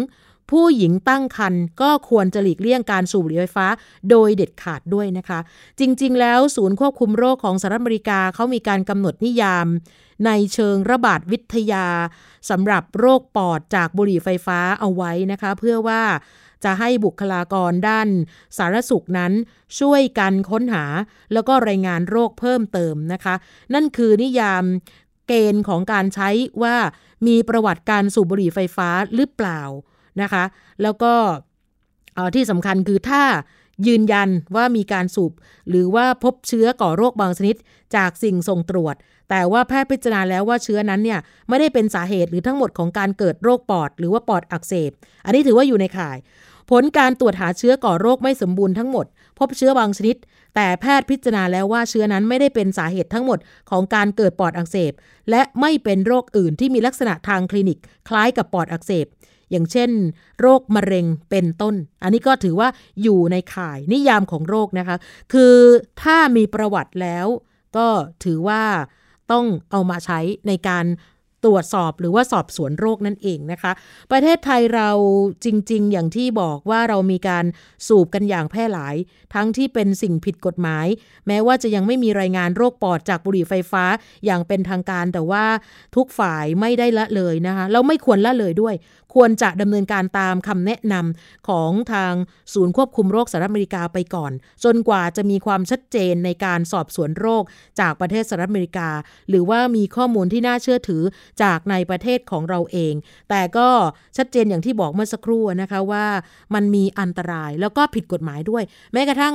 [0.50, 3.66] ผู้หญิงตั้งครรภ์ก็ควรจะหลีกเลี่ยงการสูบบุหรี่ไฟฟ้า
[4.11, 5.38] โดยเด็ดขาดด้วยนะคะ
[5.80, 9.66] จริง ๆ แล้วศูนย์ควบคุมโรคของสหรัฐอเมริกาเขามีการกำหนดนิยาม
[10.26, 11.87] ในเชิงระบาดวิทยา
[12.50, 16.02] สำหรับโรคปอดจากบุหรี่ไฟฟ้าเอาไว้นะคะ เพื่อว่า
[16.64, 18.09] จะให้บุคลากรด้าน
[18.56, 19.32] สารสุขนั้น
[19.78, 20.85] ช่วยกันค้นหา
[21.32, 23.35] แล้วก็รายงานโรคเพิ่มเติมนะคะ
[23.74, 24.64] นั่นคือนิยาม
[25.28, 26.28] เกณฑ์ของการใช้
[26.62, 26.76] ว่า
[27.26, 29.61] มีประวัติการสูบบุหรี่ไฟฟ้าหรือเปล่า
[30.22, 30.44] นะคะ
[30.83, 31.12] แล้วก็
[32.35, 33.22] ที่สำคัญคือถ้า
[33.87, 35.33] ยืนยันว่ามีการสูบ
[35.68, 37.57] หรือว่าพบเชื้อก่อโรคบางชนิด
[37.96, 38.94] จากสิ่งส่งตรวจ
[39.31, 44.90] แต่ว่าแพทย์พิจารณาแล้วว่าเชื้อนั้นเนี่ยไม่ได้เป็นสาเหตุหรือทั้งหมดของการเกิดโรคปอด หรือว่าปอดอักเสบ
[45.24, 46.16] อันนี้ถือว่าอยู่ในข่าย
[46.70, 49.07] ผลการตรวจหาเชื้อก่อโรคไม่สมบูรณ์ทั้งหมด
[49.38, 50.16] พบเชื้อบางชนิด
[50.55, 53.38] แต่แพทย์พิจารณาแล้วว่าเชื้อนั้นไม่ได้เป็นสาเหตุทั้งหมด
[53.70, 54.92] ของการเกิดปอดอักเสบ
[55.31, 59.07] และไม่เป็นโรคอื่นที่มีลักษณะทางคลินิก คล้ายกับปอดอักเสบ
[59.50, 59.90] อย่างเช่น
[60.40, 62.68] โรคมะเร็งเป็นต้น อันนี้ก็ถือว่า
[63.02, 64.96] อยู่ในข่ายนิยามของโรคนะคะ
[65.32, 65.54] คือ
[66.02, 67.26] ถ้ามีประวัติแล้ว
[67.76, 67.88] ก็
[68.24, 68.62] ถือว่า
[69.32, 70.87] ต้องเอามาใช้ในการ
[71.44, 73.72] ตรวจสอบหรือว่าสอบสวนโรคนั่นเองนะคะ
[74.11, 74.90] ประเทศไทยเรา
[75.44, 77.44] จริง ๆ อย่างที่บอกว่าเรามีการ
[77.87, 78.96] สูบกันอย่างแพร่หลาย
[79.35, 80.87] ทั้งที่เป็นสิ่งผิดกฎหมาย
[81.26, 83.85] แม้ว่าจะยังไม่มีรายงานโรคปอดจากบุหรี่ไฟฟ้า
[84.24, 85.44] อย่างเป็นทางการแต่ว่า
[85.96, 88.74] ทุกฝ่ายไม่ได้ละเลยนะคะแล้วไม่ควรละเลยด้วย
[89.16, 92.12] ควรจะดำเนินการตามคำแนะนำของทาง
[92.55, 94.33] ศูนย์ควบคุมโรคสหรัฐอเมริกาไปก่อน
[94.64, 97.42] จนกว่าจะมีความชัดเจนในการสอบสวนโรค
[97.81, 98.88] จากประเทศสหรัฐอเมริกา
[99.29, 101.02] หรือว่ามีข้อมูลที่น่าเชื่อถือ
[101.42, 102.94] จากในประเทศของเราเอง
[103.31, 103.68] แต่ก็
[104.16, 106.07] ชัดเจนอย่างที่บอกเมื่อสักครู่นะคะว่า
[106.55, 109.35] มันมีอันตรายแล้วก็ผิดกฎหมายด้วย แม้กระทั่ง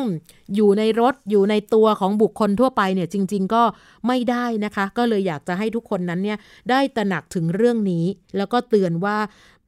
[0.56, 3.64] อยู่ในรถอยู่ในตัวของบุคคลทั่วไปเนี่ยจริง ๆ ก็
[4.08, 6.38] ไม่ได้นะคะ ก็เลยอยากจะให้ทุกคนนั้นเนี่ย
[6.70, 8.06] ได้ตระหนักถึงเรื่องนี้
[8.38, 9.18] แล้วก็เตือนว่า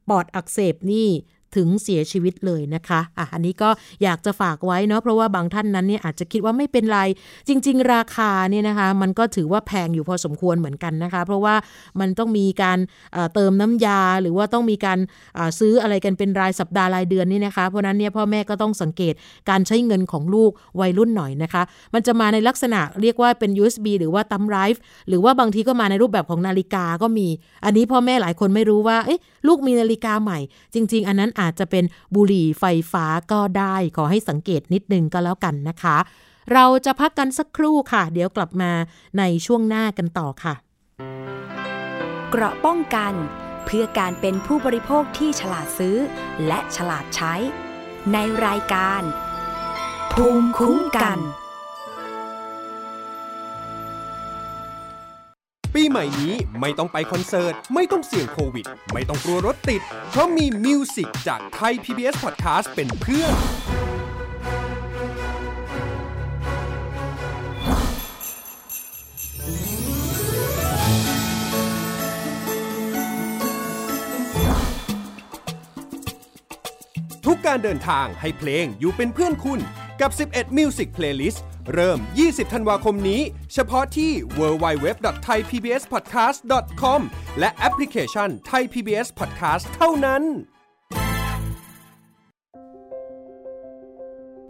[0.09, 1.09] ปอดอักเสบนี่
[1.55, 3.69] ถึงเสียชีวิตเลยนะคะอะอันนี้ก็
[4.03, 6.99] อยากจะฝากไว้เนาะเพราะว่าบางท่านนั้นเนี่ยอาจจะคิดว่าไม่เป็นไร
[7.47, 11.55] จริง ๆ ราคาเนี่ยนะคะ มันก็ถือว่าแพงอยู่พอสมควรเหมือนกันนะคะ เพราะว่า
[11.99, 12.79] มันต้องมีการ
[13.33, 14.99] เติมน้ำยาหรือว่าต้องมีการ
[15.59, 19.13] ซื้ออะไรกันเป็นรายสัปดาห์รายเดือนนี่นะคะ เพราะนั้นเนี่ยพ่อแม่ก็ต้องสังเกต
[19.49, 21.63] การใช้เงินของลูกวัยรุ่นหน่อยนะคะ
[21.93, 27.27] มันจะมาในลักษณะเรียกว่าเป็น USB หรือว่าตัมไรฟ์หรือว่าบางทีก็มาในรูปแบบของนาฬิกาก็มี
[27.65, 30.39] อันนี้พ่อแม่หลายคนไม่รู้ว่าเอ๊ะลูกมีนาฬิกาใหม่
[30.73, 31.83] จริง ๆ อันนั้นอาาจจะเป็น
[32.15, 35.97] บุหรี่ไฟฟ้าก็ได้ ขอให้สังเกตนิดนึงก็แล้วกันนะคะ
[36.53, 38.71] เราจะพักกันสักครู่ค่ะ เดี๋ยวกลับมา
[39.17, 40.53] ในช่วงหน้ากันต่อค่ะ
[42.29, 43.13] เกราะป้องกัน
[43.65, 45.97] เพื่อการเป็นผู้บริโภคที่ฉลาดซื้อ
[46.47, 47.33] และฉลาดใช้
[48.13, 49.01] ในรายการ
[50.13, 51.19] ภูมิคุ้มกัน
[55.75, 63.33] ปีใหม่นี้ไม่ต้องไปคอนเสิร์ต ไม่ต้องเสี่ยงโควิด ไม่ต้องกลัวรถติด เพราะมีมิวสิกจากไทย PBS Podcast เป็นเพื่อน
[77.25, 79.59] ทุกการเดินทางให้เพลงอยู่เป็นเพื่อนคุณ
[80.01, 81.39] กับ 11 Music Playlist
[81.73, 83.21] เริ่ม 20 ธันวาคมนี้
[83.53, 86.99] เฉพาะที่ www.thaipbspodcast.com
[87.39, 90.23] และแอปพลิเคชัน Thai PBS Podcast เท่านั้น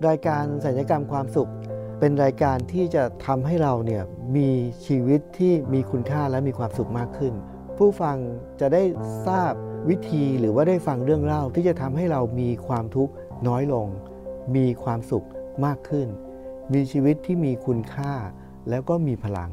[0.08, 1.52] รายการสัญญกรรมความสุข
[2.00, 4.04] เป็นรายการที่จะทำให้เราเนี่ย
[4.36, 4.50] มี
[4.86, 7.34] ชีวิตที่มีคุณค่าและมีความสุขมากขึ้น
[7.78, 8.18] ผู้ฟัง
[8.60, 8.84] จะได้
[9.28, 9.54] ทราบ
[9.90, 13.14] วิธีหรือว่าได้ฟังเรื่องเล่าที่จะทำให้เรามีความทุกข์
[13.48, 13.88] น้อยลง
[14.56, 15.26] มีความสุข
[15.66, 16.08] มากขึ้น
[16.72, 18.14] มีชีวิตที่มีคุณค่า
[18.70, 19.52] แล้วก็มีพลัง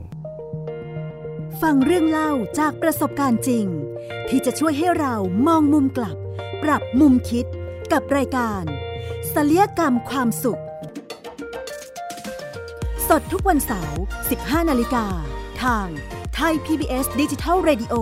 [1.62, 3.66] ฟังเรื่องเล่าจากประสบการณ์จริง
[4.28, 5.14] ที่จะช่วยให้เรา
[5.46, 6.16] มองมุมกลับ
[6.62, 7.46] ปรับมุมคิด
[7.92, 8.64] กับรายการ
[9.34, 10.62] ศัลยกรรมความสุข
[13.08, 15.06] สดทุกวันเสาร์ 15 นาฬิกา
[15.62, 15.86] ทาง
[16.34, 17.94] ไทย PBS Digital Radio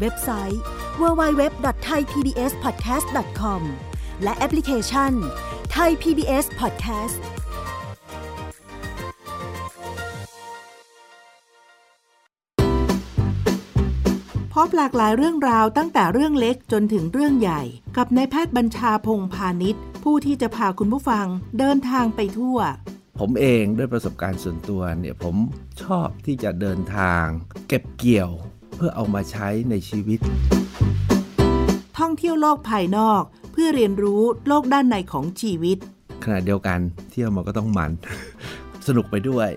[0.00, 0.62] เว็บไซต์
[1.00, 3.62] www.thaipbspodcast.com
[4.22, 5.12] และแอปพลิเคชัน
[5.76, 7.16] Thai PBS Podcast
[14.66, 17.62] บหลากหลายเรื่องราวตั้งแต่เรื่องเล็กจนถึงเรื่องใหญ่
[17.96, 21.26] กับนายแพทย์บัญชาพงพาณิชย์ ผู้ที่จะพาคุณผู้ฟัง
[21.58, 22.58] เดินทางไปทั่ว
[23.18, 25.36] ผมเองด้วยประสบการณ์ส่วนตัวเนี่ยผม
[25.82, 27.24] ชอบที่จะเดินทาง
[27.68, 28.30] เก็บเกี่ยว
[28.76, 30.20] เพื่อเอามาใช้ในชีวิต
[31.98, 35.78] ท่องเที่ยวโลกภายนอก เพื่อเรียนรู้โลกด้านในของชีวิต
[36.24, 37.92] ขณะเดียวกันเที่ยวมันก็ต้องมัน
[38.86, 39.48] สนุกไปด้วย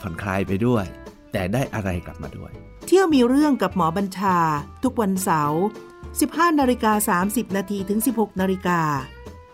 [0.00, 0.84] ผ่อนคลายไปด้วย
[1.32, 2.52] แต่ได้อะไรกลับมาด้วย
[2.90, 4.36] เที่ยวมีเรื่องกับหมอบัญชา
[4.82, 5.62] ทุกวันเสาร์
[6.10, 8.80] 15นาฬิกา30นาทีถึง 16นาฬิกา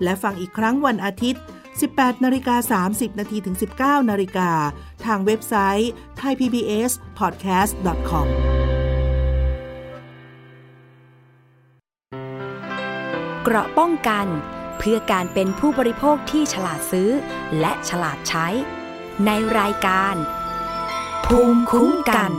[0.02, 1.42] และฟังอีกครั้งวันอาทิตย์
[1.82, 4.50] 18นาฬิกา30นาทีถึง 19นาฬิกา
[5.04, 8.26] ทางเว็บไซต์ thaipbspodcast.com
[13.42, 14.26] เกราะป้องกัน
[14.78, 17.10] เพื่อการเป็นผู้บริโภคที่ฉลาดซื้อ
[17.60, 18.46] และฉลาดใช้
[19.26, 20.14] ในรายการ
[21.26, 22.32] ภูมิคุ้มกัน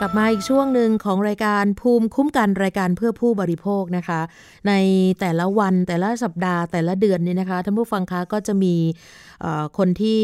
[0.00, 4.20] กลับมาอีกช่วงหนึ่งของรายการภูมิคุ้มกันรายการเพื่อผู้บริโภคนะคะ
[4.68, 4.72] ใน
[5.20, 8.74] แต่ละวันแต่ละสัปดาห์แต่ละเดือนนี่นะคะท่านผู้ฟังคะก็จะมี
[9.78, 10.22] คนที่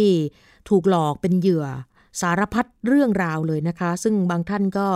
[0.70, 1.66] ถูกหลอกเป็นเหยื่อ
[2.20, 4.87] สารพัดเรื่องราวเลยนะคะ ซึ่งบางท่านก็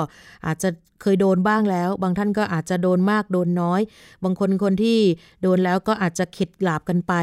[0.46, 0.70] อาจจะ
[1.02, 3.80] เคยโดนบ้างแล้ว บางท่านก็อาจจะโดนมากโดนน้อย
[4.24, 4.98] บางคนคนที่
[5.42, 7.14] โดนแล้วก็อาจจะเข็ดหลาบกันไป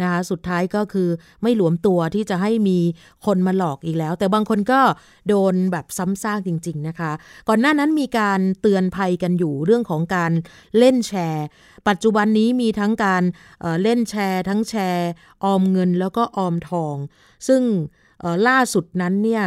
[0.00, 1.08] นะคะสุดท้ายก็คือ
[1.42, 2.78] ไม่หลวมตัวที่จะให้มี
[3.26, 4.80] คนมาหลอกอีกแล้ว แต่บางคนก็
[5.28, 7.12] โดนแบบซ้ำซากจริง ๆนะคะ
[7.48, 10.32] ก่อนหน้านั้นมีการเตือนภัยกันอยู่เรื่องของการ
[10.78, 11.46] เล่นแชร์
[11.88, 13.22] ปัจจุบันนี้มีทั้งการ
[13.60, 15.08] เเล่นแชร์ ทั้งแชร์
[15.44, 16.96] ออมเงินแล้วก็ออมทอง
[17.48, 17.62] ซึ่ง
[18.48, 19.44] ล่าสุดนั้นเนี่ย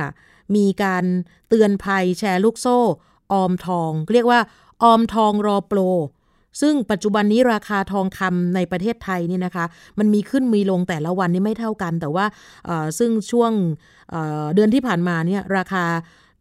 [0.56, 1.04] มีการ
[1.50, 2.78] เตือนภัยแชร์ลูกโซ่
[3.34, 4.40] ออมทอง เรียกว่า
[4.84, 5.80] ออมทองรอโปร
[6.62, 9.66] ซึ่งปัจจุบันนี้ราคาทองคำในประเทศไทยนี่นะคะ
[10.00, 12.26] มันมีขึ้นมีลงแต่ละวันนี่ไม่เท่ากัน แต่ว่า
[13.00, 13.52] ซึ่งช่วง
[14.12, 15.86] เเดือนที่ผ่านมาเนี่ยราคา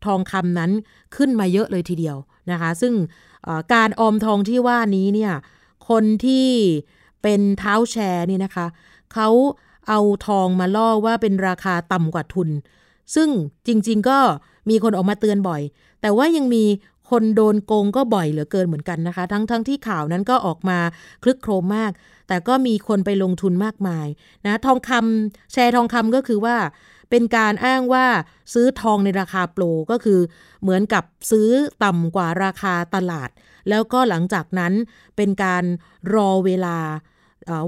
[0.07, 0.70] ทองคำนั้น
[1.16, 2.16] ขึ้นมาเยอะเลยทีเดียว
[2.51, 2.92] นะคะ ซึ่ง
[3.75, 5.33] การออมทองที่ว่านี้เนี่ย
[5.88, 6.49] คนที่
[7.22, 8.66] เป็นเท้าแชร์นี่นะคะ
[9.12, 9.29] เขา
[9.88, 12.49] เอาทองมาล่อว่าเป็นราคาต่ำกว่าทุน
[13.14, 13.29] ซึ่ง
[13.66, 14.18] จริง ๆ ก็
[14.70, 15.62] มีคนออกมาเตือนบ่อย
[16.01, 16.64] แต่ว่ายังมี
[17.11, 20.79] คนโดนโกงก็บ่อยเหลือเกินเหมือนกันนะคะ ทั้งๆทที่ข่าวนั้นก็ออกมา
[21.22, 21.92] คลึกโครมมาก
[22.29, 24.07] แต่ก็มีคนไปลงทุนมากมาย
[24.46, 26.57] นะทองคำแชร์ทองคำก็คือว่า
[27.11, 28.07] เป็นการอ้างว่า
[28.53, 30.20] ซื้อทองในราคาโปรก็คือ
[30.62, 31.49] เหมือนกับซื้อ
[31.85, 33.31] ต่ำกว่าราคาตลาด
[33.68, 34.72] แล้วก็หลังจากนั้น
[35.16, 35.64] เป็นการ
[36.14, 36.79] รอเวลา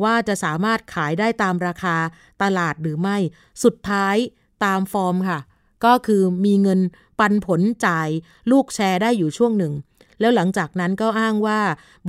[0.02, 1.96] ว่าจะสามารถขายได้ตามราคา
[2.42, 3.16] ตลาดหรือไม่
[3.64, 4.16] สุดท้าย
[4.64, 5.40] ตามฟอร์มค่ะ
[5.84, 6.80] ก็คือมีเงิน
[7.18, 8.08] ปันผลจ่าย
[8.50, 9.72] ลูกแชร์ได้อยู่ช่วงหนึ่ง
[10.20, 11.60] แล้วหลังจากนั้นก็อ้างว่า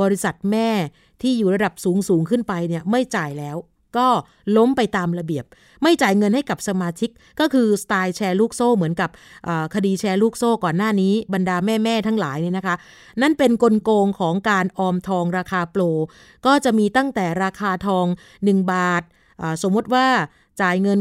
[0.01, 0.69] บริษัทแม่
[1.21, 3.58] ที่อยู่ระดับสูงสูงขึ้นไปเนี่ยไม่จ่ายแล้ว
[3.97, 4.08] ก็
[4.58, 5.45] ล้มไปตามระเบียบ
[5.82, 9.10] ไม่จ่ายเงินให้กับสมาชิก ก็คือสไตล์แชร์ลูกโซ่เหมือนกับ
[9.75, 12.75] คดีแชร์ลูกโซ่ก่อนหน้านี้บรรดาแม่แม่ทั้งหลายเนี่ยนะคะ
[13.21, 15.82] นั่นเป็นนกลโกงของการออมทองราคาโปร
[16.45, 18.06] ก็จะมีตั้งแต่ราคาทอง
[18.38, 19.04] 1 บาท
[19.63, 20.08] สมมติว่า
[20.62, 20.99] จ่ายเงิน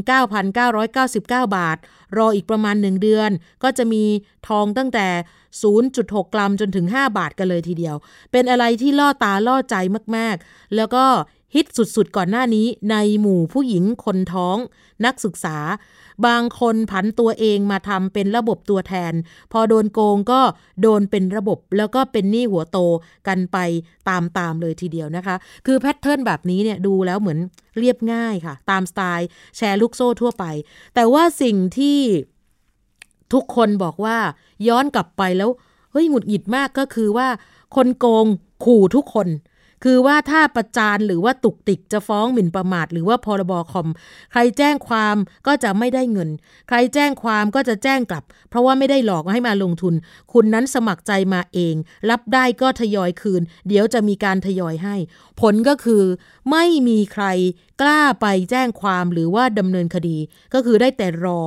[0.58, 1.78] 9,999 บาท
[2.18, 3.30] รออีกประมาณ 1 เดือน
[3.62, 4.04] ก็จะมี
[4.48, 5.06] ทองตั้งแต่
[5.66, 7.96] 0.6 กรัมจนถึง 5 บาทกันเลยทีเดียว
[8.32, 9.76] เป็นอะไรที่ล่อตาล่อใจ
[10.16, 11.04] มาก ๆ แล้วก็
[11.54, 14.56] ฮิตสุดๆก่อนหน้านี้ในหมู่ผู้หญิงคนท้อง
[15.04, 15.56] นักศึกษา
[16.26, 19.12] บางคนผันตัวเองมาทำเป็นระบบตัวแทน
[19.52, 20.40] พอโดนโกงก็
[20.82, 22.78] โดนเป็นระบบแล้วก็เป็นหนี้หัวโต
[23.28, 23.58] กันไป
[24.08, 27.38] ตามๆเลยทีเดียวนะคะ คือแพทเทิร์นแบบนี้เนี่ยดูแล้วเหมือน
[27.78, 30.44] เรียบง่ายค่ะ ตามสไตล์แชร์ลูกโซ่ทั่วไป
[30.94, 31.98] แต่ว่าสิ่งที่
[33.32, 34.16] ทุกคนบอกว่า
[34.68, 35.50] ย้อนกลับไปแล้ว
[35.92, 37.28] เฮ้ยหงุดหงิดมากก็คือว่า
[37.76, 38.26] คนโกง
[38.64, 39.28] ขู่ทุกคน
[39.84, 43.88] คือว่าถ้าประจานหรือว่าตุกติกจะฟ้องหมิ่นประมาทหรือว่าพรบคอม
[44.32, 46.30] ใครแจ้งความก็จะไม่ได้เงิน
[46.68, 49.94] ใครแจ้งความก็จะแจ้งกลับ เพราะว่าไม่ได้หลอกให้มาลงทุน
[50.32, 51.74] คุณนั้นสมัครใจมาเอง
[52.10, 54.96] รับได้ก็ทยอยคืน เดี๋ยวจะมีการทยอยให้
[55.40, 56.02] ผลก็คือ
[56.50, 57.24] ไม่มีใคร
[57.80, 60.18] กล้าไปแจ้งความหรือว่าดำเนินคดี
[60.54, 61.42] ก็คือได้แต่รอ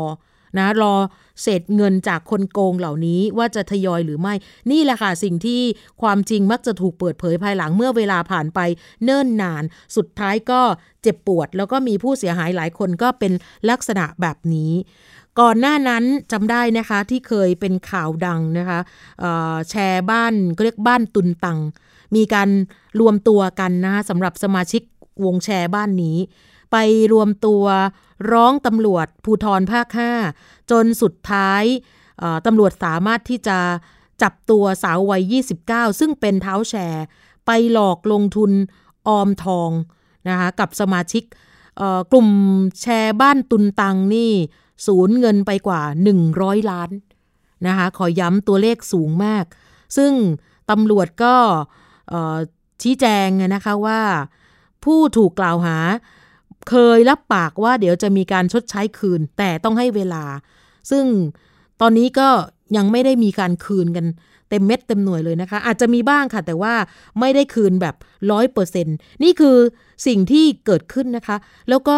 [0.58, 0.96] นะรอ
[1.42, 4.34] เศษเงินจากคนโกงเหล่านี้ว่าจะทยอยหรือไม่
[4.72, 5.62] นี่แหละค่ะสิ่งที่
[6.02, 8.60] ความจริงมักจะถูกเปิดเผยภายหลังเมื่อเวลาผ่านไป
[9.04, 9.64] เนิ่นนาน
[9.96, 10.62] สุดท้ายก็
[11.02, 13.34] เจ็บปวด แล้วก็มีผู้เสียหายหลายคนก็เป็น
[13.70, 14.72] ลักษณะแบบนี้
[15.40, 18.80] ก่อนหน้านั้นจำได้นะคะที่เคยเป็นข่าวดังนะคะ
[19.70, 21.60] แชร์บ้านก็เรียกบ้านตุนตัง
[22.16, 22.50] มีการ
[23.00, 24.82] รวมตัวกันนะะสำหรับสมาชิก
[25.26, 26.18] วงแชร์บ้านนี้
[26.72, 26.76] ไป
[27.14, 27.64] รวมตัว
[28.32, 29.88] ร้องตำรวจภูทรภาค
[30.30, 31.64] 5 จนสุดท้าย
[32.46, 33.60] ตำรวจสามารถที่จะ
[34.22, 35.34] จับตัวสาววัย
[35.68, 37.04] 29 ซึ่งเป็นเท้าแชร์
[37.46, 38.52] ไปหลอกลงทุน
[39.08, 39.72] ออมทอง
[40.30, 41.24] นะคะกับสมาชิก
[42.12, 42.30] กลุ่ม
[42.82, 44.32] แชร์บ้านตุนตังนี่
[44.88, 45.82] สูญเงินไปกว่า
[46.26, 46.90] 100 ล้าน
[47.68, 49.46] นะคะขอย้ำตัวเลขสูงมาก
[49.98, 50.12] ซึ่ง
[50.72, 51.36] ตำรวจก็
[52.82, 54.02] ชี้แจงนะคะว่า
[54.84, 55.78] ผู้ถูกกล่าวหา
[56.70, 60.24] เคยรับปากว่าเดี๋ยวจะมีการชดใช้คืน แต่ต้องให้เวลา
[60.92, 61.06] ซึ่ง
[61.82, 62.30] ตอนนี้ก็
[62.78, 64.06] ยังไม่ได้มีการคืนกัน
[64.50, 66.74] เต็มเม็ดเต็มหน่วยเลยนะคะ อาจจะมีบ้างค่ะ แต่ว่า
[67.20, 67.96] ไม่ได้คืนแบบ
[68.32, 69.58] ร้อยเปอร์เซ็นต์นี่คือ
[70.08, 71.38] สิ่งที่เกิดขึ้นนะคะ
[71.70, 71.98] แล้วก็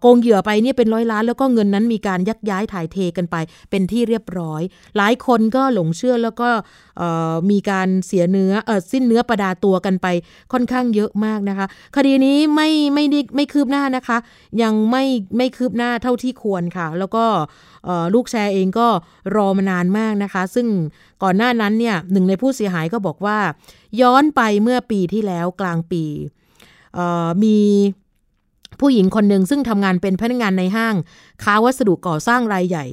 [0.00, 3.36] โกงเหยื่อไปเนี่ยเป็นร้อยล้าน แล้วก็เงินนั้นมีการยักย้ายถ่ายเทกันไป
[3.70, 4.62] เป็นที่เรียบร้อย
[4.96, 6.48] หลายคนก็หลงเชื่อแล้วก็
[7.50, 10.06] มีการเสียเนื้ออสิ้นเนื้อประดาตัวกันไป
[10.52, 14.18] ค่อนข้างเยอะมากนะคะ คดีนี้ไม่ไม่ได้ไม่คืบหน้านะคะ
[14.62, 15.04] ยังไม่
[15.36, 17.24] ไม่คืบหน้าเท่าที่ควรค่ะ แล้วก็
[18.14, 18.88] ลูกแชร์เองก็
[19.36, 20.66] รอมานานมากนะคะ ซึ่ง
[21.22, 23.38] ก่อนหน้านั้นเนี่ยหนึ่งในผู้เสียหายก็บอกว่า
[24.00, 26.04] ย้อนไปเมื่อปีที่แล้วกลางปี
[27.44, 27.58] มี
[28.80, 30.94] ผู้หญิงคนหนึ่งซึ่งทำงานเป็นพนักงานในห้าง
[31.42, 32.86] ค้าวัสดุก่อสร้างรายใหญ่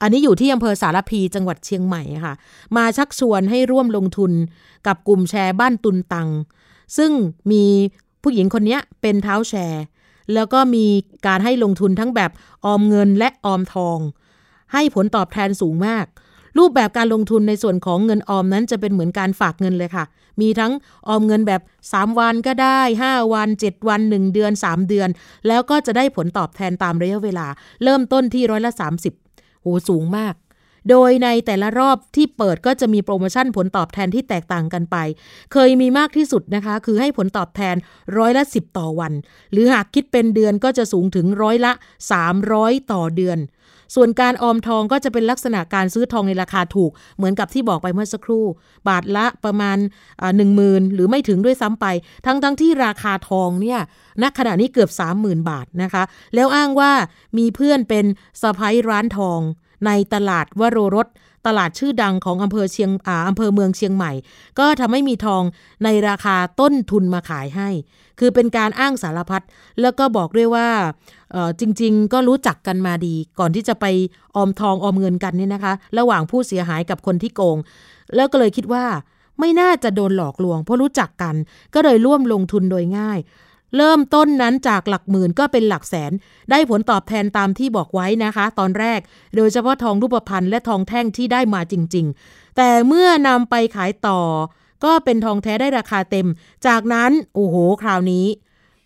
[0.00, 2.34] อันนี้อยู่ที่อำเภอสารพีจังหวัดเชียงใหม่ค่ะ
[2.76, 4.32] มาชักชวนให้ร่วมลงทุน
[4.86, 6.28] กับกลุ่มแชร์บ้านตุนตัง
[6.96, 7.10] ซึ่ง
[7.50, 7.64] มี
[8.22, 9.82] ผู้หญิงคนนี้เป็นเท้าแชร์
[10.34, 10.86] แล้วก็มี
[11.26, 12.30] การให้ลงทุนทั้งแบบ
[12.64, 13.98] ออมเงินและออมทอง
[14.72, 16.06] ให้ผลตอบแทนสูงมาก
[16.58, 20.04] รูปแบบการลงทุนในส่วนของเงินออมนั้นจะเป็นเหมือนการฝากเงินเลยค่ะ
[20.40, 20.72] มีทั้ง
[21.08, 25.08] ออมเงินแบบ 3 วันก็ได้ 5 วัน 7 วัน 1 เดือน 3 เดือน
[25.48, 27.46] แล้วก็จะได้ผลตอบแทนตามระยะเวลา
[27.82, 28.72] เริ่มต้นที่ร้อยละ
[29.16, 30.34] 30โหสูงมาก
[30.90, 34.96] โดยในแต่ละรอบที่เปิดก็จะมีโปรโมชั่นผลตอบแทนที่แตกต่างกันไป
[35.52, 37.76] เคยมีมากที่สุดนะคะ คือให้ผลตอบแทน
[38.18, 39.12] ร้อยละ 10 ต่อวัน
[39.52, 41.72] หรือหากคิดเป็นเดือนก็จะสูงถึงร้อยละ
[42.32, 43.38] 300 ต่อเดือน
[43.94, 48.44] ส่วนการออมทองก็จะเป็นลักษณะการซื้อทองในราคาถูก เหมือนกับที่บอกไปเมื่อสักครู่
[48.88, 49.78] บาทละประมาณ
[50.36, 51.86] หนึ่งหมื่นหรือไม่ถึงด้วยซ้ำไป
[52.26, 53.80] ทั้งทั้งที่ราคาทองเนี่ย
[54.22, 56.02] ณขณะนี้เกือบ 30,000 บาทนะคะ
[56.34, 56.92] แล้วอ้างว่า
[57.38, 58.04] มีเพื่อนเป็น
[58.40, 59.40] สะพ้ายร้านทอง
[59.86, 61.08] ในตลาดวโรรส
[61.46, 64.12] ตลาดชื่อดังของอำเภอเชียงอาอำเภอเมืองเชียงใหม่
[64.58, 65.42] ก็ทำให้มีทอง
[65.84, 67.68] ในราคาต้นทุนมาขายให้
[68.20, 69.42] คือเป็นการอ้างสารพัด
[69.80, 70.68] แล้วก็บอกด้วยว่า
[71.60, 73.86] จริง ๆ ก็รู้จักกันมาดี ก่อนที่จะไป
[74.36, 77.58] ออมทองออมเงินกันเนี่ยนะคะ ระหว่างผู้เสียหายกับคนที่โกง
[78.16, 78.84] แล้วก็เลยคิดว่า
[79.40, 81.34] ไม่น่าจะโดนหลอกลวง เพราะรู้จักกัน
[81.74, 83.18] ก็เลยร่วมลงทุนโดยง่าย
[83.76, 86.12] เริ่มต้นนั้นจากหลักหมื่นก็เป็นหลักแสน
[86.50, 89.00] ได้ผลตอบแทนตามที่บอกไว้นะคะ ตอนแรก
[89.36, 94.20] โดยเฉพาะทองรูปพรรณและทองแท่งที่ได้มาจริง ๆ แต่เมื่อนำไปขายต่อ
[94.84, 96.26] ก็เป็นทองแท้ได้ราคาเต็ม
[96.66, 98.26] จากนั้นโอ้โหคราวนี้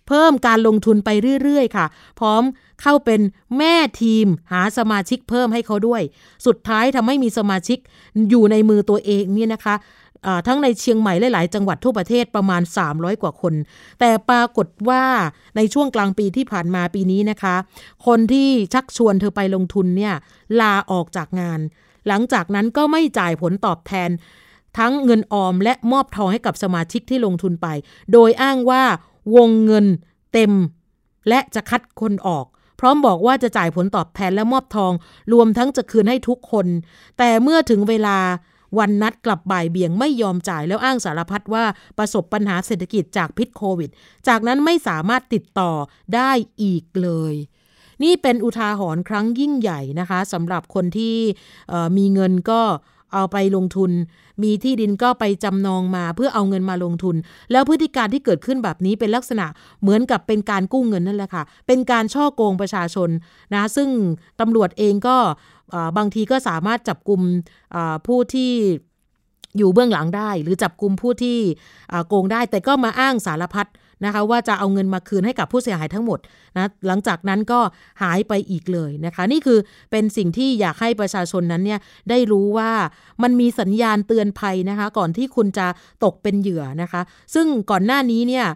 [0.09, 1.11] เพิ่มการลงทุนไป
[1.42, 1.87] เรื่อยๆ ค่ะ
[2.21, 2.42] พร้อม
[2.83, 3.21] เข้าเป็น
[3.59, 6.03] แม่ทีมหาสมาชิกเพิ่มให้เขาด้วย
[6.47, 7.79] สุดท้ายทำให้มีสมาชิก
[8.31, 9.77] อยู่ในมือตัวเองเนี่ยนะคะ
[10.47, 13.55] ทั้งในเชียงใหม่หลายจังหวัดทั่วประเทศประมาณ 300 กว่าคน
[14.01, 15.05] แต่ปรากฏว่า
[15.57, 17.55] ในช่วงกลางปีที่ผ่านมาปีนี้นะคะ
[18.07, 20.14] คนที่ชักชวนเธอไปลงทุนเนี่ย
[20.61, 21.61] ลาออกจากงาน
[22.09, 24.11] หลังจากนั้นก็ไม่จ่ายผลตอบแทน
[24.79, 27.66] ทั้งเงินออมและมอบทองให้กับสมาชิกที่ลงทุนไป
[28.12, 28.83] โดยอ้างว่า
[29.35, 29.87] วงเงิน
[30.33, 30.53] เต็ม
[31.29, 32.47] และจะคัดคนออก
[32.81, 34.93] พร้อมบอกว่าจะจ่ายผลตอบแทนและมอบทอง
[35.33, 36.67] รวมทั้งจะคืนให้ทุกคน
[37.19, 38.19] แต่เมื่อถึงเวลา
[38.79, 41.64] วันนัดกลับบ่ายเบี่ยงไม่ยอมจ่ายแล้วอ้างสารพัดว่า
[41.99, 43.91] ประสบปัญหาเศรษฐกิจจากพิษโควิด
[44.29, 45.73] จากนั้นไม่สามารถติดต่อ
[46.14, 46.31] ได้
[46.62, 47.35] อีกเลย
[48.03, 51.17] นี่เป็นอุทาหรณ์ครั้งยิ่งใหญ่นะคะสำหรับคนที่
[51.97, 52.61] มีเงินก็
[53.12, 53.90] เอาไปลงทุน
[54.42, 57.16] มีที่ดินก็ไปจำนองมาเพื่อเอาเงินมาลงทุน
[57.53, 59.47] แล้วพฤติการที่เกิดขึ้นแบบนี้เป็นลักษณะ
[59.83, 63.09] เหมือนกับเป็นการกู้เงินนั่นแหละค่ะ เป็นการช่อโกงประชาชน
[63.55, 63.88] นะซึ่ง
[64.40, 65.16] ตำรวจเองก็
[65.97, 67.21] บางทีก็สามารถจับกลุ่ม
[68.07, 68.53] ผู้ที่
[69.59, 71.38] อยู่เบื้องหลังได้ หรือจับกลุ่มผู้ที่
[72.09, 73.66] โกงได้ แต่ก็มาอ้างสารพัด
[74.04, 76.18] นะคะว่าจะเอาเงินมาคืนให้กับผู้เสียหายทั้งหมด
[76.56, 77.61] นะหลังจากนั้นก็
[78.02, 79.58] หายไปอีกเลยนะคะ นี่คือ
[79.90, 81.80] เป็นสิ่งที่อยากให้ประชาชนนั้นเนี่ย
[82.11, 82.70] ได้รู้ว่า
[83.22, 85.66] มันมีสัญญาณเตือนภัยนะคะ ก่อนที่คุณจะ
[86.04, 87.00] ตกเป็นเหยื่อนะคะ
[87.34, 88.46] ซึ่งก่อนหน้านี้เนี่ย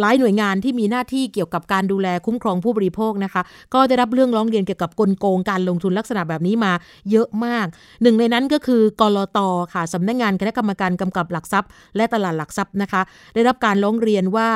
[0.00, 3.42] หลายหน่วยงานที่มีหน้าที่เกี่ยวกับการดูแลคุ้มครองผู้บริโภคนะคะ
[3.74, 6.72] ก็ได้รับเรื่องร้องเรียนเกี่ยวกับกลโกงการลงทุนลักษณะแบบนี้มา
[7.10, 7.66] เยอะมาก
[8.02, 9.38] หนึ่งในนั้นก็คือกรอต
[9.74, 13.02] ค่ะสำนักงงานคณะกรรมการกำกับหลักทรัพย์ และตลาดหลักทรัพย์นะคะ
[13.34, 14.50] ได้รับการร้องเรียนว่า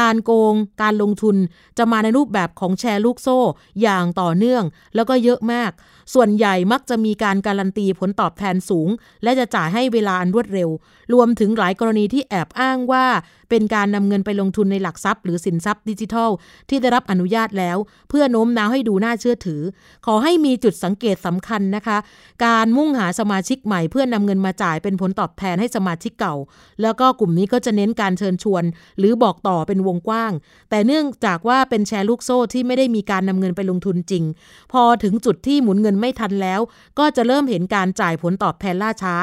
[0.00, 1.36] การโกงการลงทุน
[1.78, 3.38] จะมาในรูปแบบของแชร์ลูกโซ่
[3.82, 4.62] อย่างต่อเนื่อง
[4.94, 5.70] แล้วก็เยอะมาก
[6.14, 8.88] ส่วนใหญ่มักจะมีการการันตีผลตอบแทนสูง
[9.22, 10.70] และจะจ่ายให้เวลาอันรวดเร็ว
[11.14, 13.04] รวมถึงหลายกรณีที่แอบอ้างว่า
[13.50, 16.30] เป็นการนำเงินไปลงทุนในหลักทรัพย์ หรือสินทรัพย์ดิจิทัล
[16.68, 17.76] ที่ได้รับอนุญาตแล้ว
[18.08, 19.62] เพื่อโน้มน้าวให้ดูน่าเชื่อถือ
[20.06, 21.98] ขอให้มีจุดสังเกตสำคัญนะคะ
[22.44, 26.34] การมุ่งหาสมาชิกใหม่เพื่อนำเงินมาจ่ายเป็นผลตอบแทนให้สมาชิกเก่า
[26.82, 28.64] แล้วก็กลุ่มนี้ก็จะเน้นการเชิญชวน
[28.98, 30.32] หรือบอกต่อเป็นวงกว้าง
[30.70, 34.24] แต่เนื่องจากว่าเป็นแชร์ลูกโซ่ที่ไม่ได้มีการนำเงินไปลงทุนจริง
[34.72, 36.60] พอถึงจุดที่หมุนเงินไม่ทันแล้ว
[36.98, 39.14] ก็จะเริ่มเห็นการจ่ายผลตอบแทนล่าช้า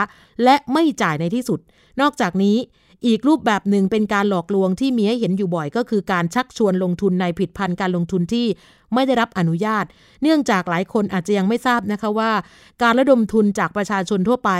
[0.43, 1.59] และไม่จ่ายในที่สุด
[2.01, 2.57] นอกจากนี้
[3.05, 8.45] อีกรูปแบบหนึ่งเป็นการหลอกลวงที่มีให้เห็นอยู่บ่อยก็คือการชักชวนลงทุนในผิดพันธ์การลงทุนที่
[8.95, 9.85] ไม่ได้รับอนุญาต
[10.21, 12.31] เนื่องจากหลายคนอาจจะยังไม่ทราบนะคะว่า
[12.81, 14.51] การระดมทุนจากประชาชนทั่วไป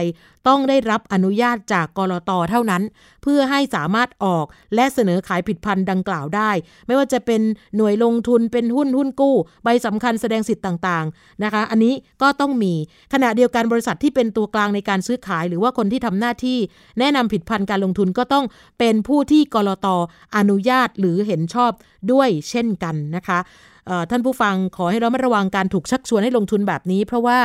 [0.47, 2.83] ต้องได้รับอนุญาตจากกรตเท่านั้น
[3.23, 6.51] เพื่อให้สามารถออกและเสนอขายผิดพันธ์ดังกล่าวได้
[6.87, 7.41] ไม่ว่าจะเป็น
[7.75, 12.73] หน่วยลงทุนเป็นหุ้นหุ้นกู้ ใบสำคัญแสดงสิทธิ์ต่างๆนะคะ อันนี้ก็ต้องมี
[13.13, 16.57] ขณะเดียวกันบริษัทที่เป็นตัวกลางในการซื้อขาย หรือว่าคนที่ทำหน้าที่
[16.99, 18.45] แนะนำผิดพันธ์การลงทุนก็ต้อง
[18.79, 19.87] เป็นผู้ที่กรต
[20.37, 21.71] อนุญาตหรือเห็นชอบ
[22.11, 23.39] ด้วยเช่นกันนะคะ
[24.09, 27.37] ท่านผู้ฟังขอให้เราไม่ระวังการถูกชักชวนให้ลงทุนแบบนี้ เพราะว่า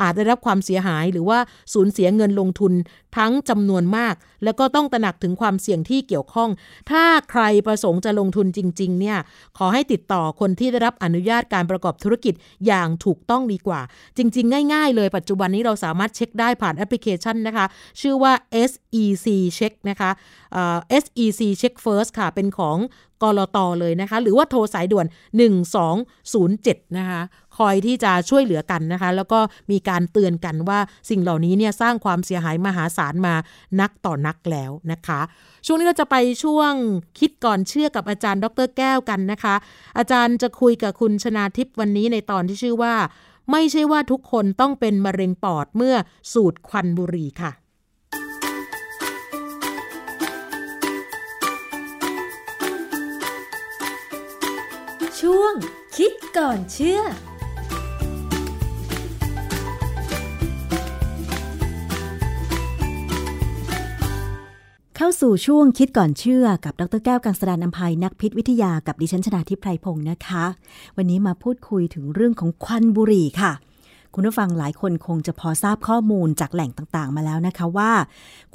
[0.00, 1.38] อาจได้รับความเสียหายหรือว่า
[1.74, 2.72] สูญเสียเงินลงทุน
[3.16, 6.50] ทั้งจำนวนมาก แล้วก็ต้องตระหนักถึงความเสี่ยงที่เกี่ยวข้อง
[6.90, 9.18] ถ้าใครประสงค์จะลงทุนจริง ๆ เนี่ย
[9.58, 12.34] ขอให้ติดต่อคนที่ได้รับอนุญาตการประกอบธุรกิจ
[12.66, 13.80] อย่างถูกต้องดีกว่า
[14.16, 17.66] จริง ๆ ง่าย ๆ เลยปัจจุบันนี้เราสามารถเช็คได้ผ่านแอปพลิเคชันนะคะ
[18.00, 18.32] ชื่อว่า
[18.70, 19.26] SEC
[19.58, 20.10] Check นะคะ
[21.02, 22.78] SEC Check First ค่ะ เป็นของ
[23.22, 25.06] กรตเลยนะคะ หรือว่าโทรสายด่วน
[26.02, 27.20] 1207 นะคะ
[27.58, 29.40] คอยที่จะช่วยเหลือกันนะคะ แล้วก็
[29.70, 30.78] มีการเตือนกันว่า
[31.10, 33.34] สิ่งเหล่านี้เนี่ยสร้างความเสียหายมหาศาลมา
[33.80, 35.20] นักต่อนักแล้วนะคะ
[35.66, 36.72] ช่วงนี้เราจะไปช่วง
[37.18, 39.54] คิดก่อนเชื่อกับอาจารย์ ดรแก้วกันนะคะ
[39.98, 42.94] อาจารย์จะคุยกับคุณชนาทิพย์วันนี้ในตอนที่ชื่อว่า
[43.52, 45.94] ไม่ใช่ว่าทุกคนต้องเป็นมะเร็งปอดเมื่อ
[46.32, 47.52] สูดควันบุหรี่ค่ะ
[55.20, 55.54] ช่วง
[55.96, 57.00] คิดก่อนเชื่อ
[64.98, 70.44] เข้าสู่ช่วงคิดก่อนเชื่อกับดรแก้วกังสดานนภัยนักพิษวิทยากับดิฉันชนาทิพไพรพงศ์นะคะ
[70.96, 73.52] วันนี้มาพูดคุยถึงเรื่องของควันบุหรี่ค่ะ
[74.14, 77.92] คุณผู้ฟังหลายคนคงจะพอทราบข้อมูลจากแหล่งต่างๆ มาแล้วนะคะว่า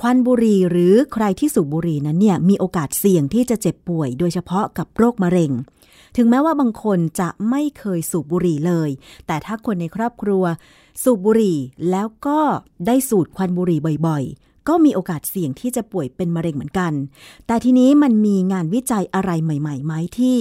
[0.02, 5.52] ควันบุหรี่หรือใครที่สูบบุหรี่นั้นเนี่ยมีโอกาสเสี่ยงที่จะเจ็บป่วย โดยเฉพาะกับโรคมะเร็ง
[6.18, 8.90] ถึงแม้ว่าบางคนจะไม่เคยสูบบุหรี่เลย
[9.28, 10.44] แต่ถ้าคนในครอบครัว
[11.04, 11.58] สูบบุหรี่
[11.92, 12.40] แล้วก็
[12.88, 14.26] ได้สูดควันบุหรี่บ่อย
[14.70, 16.94] ก็มีโอกาสเสี่ยงที่จะป่วยเป็นมะเร็งเหมือนกัน
[17.48, 20.40] แต่ทีนี้มันมีงานวิจัยอะไรใหม่ๆไหมที่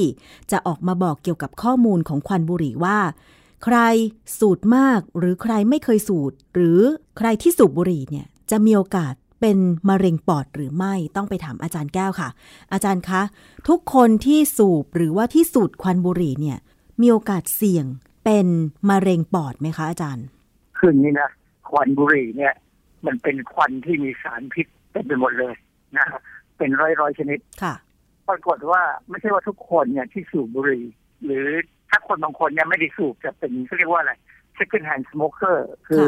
[0.50, 2.98] จะออกมาบอกเกี่ยวกับข้อมูลของควันบุหรี่ว่า
[3.64, 3.76] ใคร
[4.38, 6.80] สูดมากหรือใครไม่เคยสูดหรือ
[7.18, 9.58] ใครที่สูบบุหรี่เนี่ยจะมีโอกาสเป็น
[9.88, 12.28] มะเร็งปอดหรือไม่ต้องไปถามอาจารย์แก้วค่ะ
[12.72, 13.22] อาจารย์คะ
[13.68, 16.58] ทุกคนที่สูบหรือว่าที่สูดควันบุหรี่เนี่ย
[17.00, 17.86] มีโอกาสเสี่ยง
[18.24, 18.46] เป็น
[18.90, 20.24] มะเร็งปอดไหมคะอาจารย์
[20.78, 21.30] คืออย่างนี้นะ
[21.68, 22.54] ควันบุหรี่เนี่ย
[23.06, 25.54] มันเป็นควันที่มีสารพิษเต็มไปหมดเลย
[25.96, 26.06] นะ
[26.58, 27.74] เป็นร้อยร้อยๆชนิดค่ะ
[28.28, 30.84] ปรากฏว่าไม่ใช่ว่าทุกคนเนี่ยที่สูบบุหรี่
[31.24, 31.46] หรือ
[31.90, 34.12] ถ้าคนบางคนเนี่ยไม่ได้สูบจะเป็นเขาเรียกว่าอะไร
[34.58, 36.06] second hand smoker คือ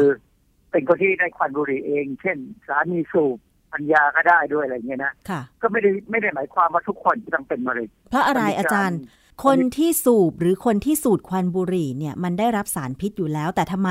[0.71, 2.37] เป็นคนที่ได้ควันบุหรี่เอง เช่น
[2.67, 3.37] สามีสูบ
[3.73, 8.99] ปัญญาก็ได้ด้วยอะไรเงี้ยนะค่ะก็ไม่ได้ไม่ได้หมายความว่าทุกคนจะต้องเป็นมะเร็งเพราะอะไรมันมีการอาจารย์
[9.43, 13.89] คนที่สูบหรือคนที่สูดควันบุหรี่เนี่ยมันได้รับสารพิษอยู่แล้ว แต่ทำไม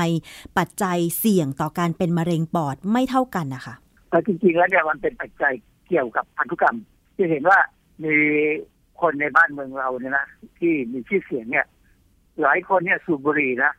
[0.57, 3.75] ปัจจัยเสี่ยงต่อการเป็นมะเร็งปอดไม่เท่ากันนะคะ
[4.09, 5.53] แต่จริงๆแล้วเนี่ยมันเป็นปัจจัย
[5.87, 6.77] เกี่ยวกับพันธุกรรม
[7.17, 7.59] จะเห็นว่า
[8.03, 8.15] มี
[9.01, 10.27] คนในบ้านเมืองเราเนี่ยนะ
[10.59, 11.65] ที่มีชื่อเสียงเนี่ย
[12.41, 13.71] หลายคนเนี่ยสูบบุหรี่นะ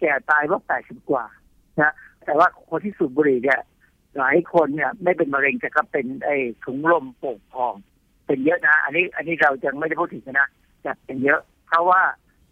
[0.00, 1.24] แก่ตายเพราแปดสิบกว่า
[1.82, 1.92] นะ
[2.24, 3.60] แต่ว่าคนที่สูบบุหรี่เนี่ย
[4.18, 7.74] หลายคนเนี่ย ไม่เป็นมะเร็งแต่ก็เป็นไอ้ถุงลมโป่งพอง
[8.26, 10.48] เป็นเยอะนะ อันนี้ อันนี้เรายังไม่ได้พูดถึงนะ
[10.86, 12.00] แต่เป็นเยอะ เพราะว่า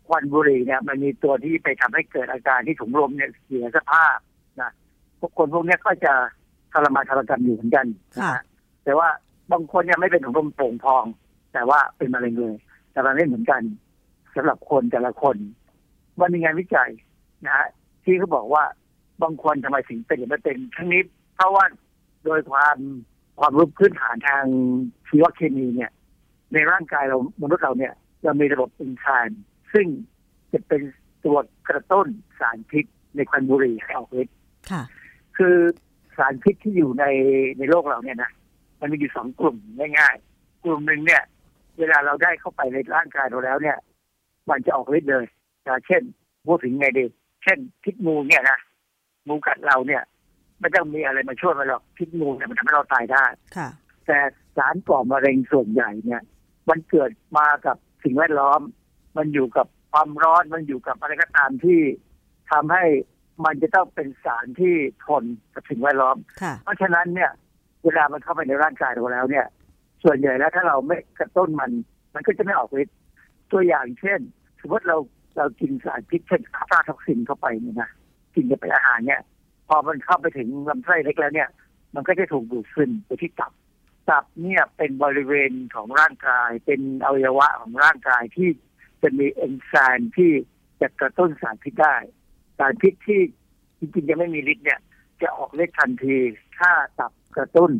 [0.08, 4.16] ควันบุหรี่เนี่ย มันมีตัวที่ไปทำให้เกิดอาการที่ถุงลมเนี่ยเสียสภาพ
[4.60, 4.70] นะ
[5.18, 6.14] พวกคนพวกเนี้ยก็จะ
[6.72, 8.42] ทรมานทรกรรมอยู่เหมือนกันนะค่ะฮะ
[8.84, 9.08] แต่ว่า
[9.52, 11.04] บางคนเนี่ยไม่เป็นถุงลมโป่งพอง
[11.52, 12.56] แต่ว่าเป็นมะเร็งเลย
[12.92, 13.62] แต่มันไม่เหมือนกัน
[14.34, 15.36] สำหรับคนแต่ละคน
[16.20, 16.90] มันมีงานวิจัย
[17.44, 17.66] นะฮะ
[18.04, 18.64] ที่เขาบอกว่า
[19.22, 21.02] บางคนทำไมถึงเป็นหรือไม่เป็นทั้งนี้
[21.36, 21.64] เพราะว่า
[22.24, 22.76] โดยความ
[23.40, 24.44] ความรู้พื้นฐานทาง
[25.08, 25.90] ชีวเคมีเนี่ย
[26.52, 27.92] ในร่างกายเรามนุษย์เราเนี่ย
[28.24, 29.86] เรามีระบบเอนไซม์ซึ่ง
[30.52, 30.82] จะเป็น
[31.24, 31.36] ตัว
[31.68, 32.08] กระตุ้น
[32.40, 32.84] สารพิษ
[33.16, 34.36] ในควันบุหรี่ให้ออกฤทธิ์
[34.70, 34.82] ค่ะ
[35.36, 35.56] คือ
[36.16, 37.04] สารพิษที่อยู่ใน
[37.58, 38.30] ในโลกเราเนี่ยนะ
[38.80, 39.56] มันมีอยู่สองกลุ่ม
[39.98, 41.22] ง่ายๆ กลุ่มหนึ่งเนี่ย
[41.78, 43.78] เวลาเราได้เข้าไปในร่างกายเราแล้วเนี่ย
[44.50, 45.24] มันจะออกฤทธิ์เลย
[45.66, 46.02] นะเช่น
[46.46, 47.04] พูดถึงไงดี
[47.42, 48.58] เช่น พิษงูเนี่ยนะ
[49.28, 50.02] งูกัดเราเนี่ย
[50.60, 53.24] ไม่ต้องมีอะไรมาช่วยมันหรอกพิษงูเนี่ยมันทำให้เราตายได้
[53.56, 53.68] ค่ะ
[54.06, 54.18] แต่
[54.56, 56.22] สารก่อมะเร็งส่วนใหญ่เนี่ย
[56.68, 58.60] มันเกิดมากับ สิ่งแวดล้อม
[59.16, 61.80] มันอยู่กับความร้อนมันอยู่กับอะไรก็ตามที่
[62.50, 62.84] ทำให้
[63.44, 64.74] มันจะต้องเป็นสารที่
[65.06, 65.24] ทน
[65.54, 67.30] กับสิ่งแวดล้อมค่ะเพราะฉะนั้นเนี่ย
[67.84, 69.46] เวลามันเข้าไปในร่างกายเราแล้วเนี่ย
[70.04, 71.70] ส่วนใหญ่แล้วถ้าเราไม่กระตุ้นมัน
[72.14, 72.96] มันก็จะไม่ออกฤทธิ์
[73.52, 74.20] ตัวอย่างเช่น
[74.60, 74.96] สมมติเรา
[75.36, 77.90] เรากินสารพิษเช่นอัลตราท็อกซินเข้าไปเนี่ยนะ
[78.34, 79.20] กินจะเป็นอาหารเนี่ย
[79.68, 81.48] พอมันเข้าไปถึงลำไส้เล็กแล้วเนี่ย
[81.94, 83.52] มันก็จะถูกดูดซึมไปที่ตับ
[84.10, 88.50] ตับเนี่ยเป็นบริเวณของร่างกาย เป็นอวัยวะของร่างกายที่
[89.02, 90.32] จะมีเอนไซม์ที่
[90.80, 91.96] จะกระตุ้นสารพิษได้
[92.58, 93.20] สารพิษที่
[93.78, 94.80] จริงๆยังไม่มีฤทธิ์เนี่ย
[95.22, 96.18] จะออกฤทธิ์ทันที
[96.58, 97.72] ถ้าตับกระตุ้น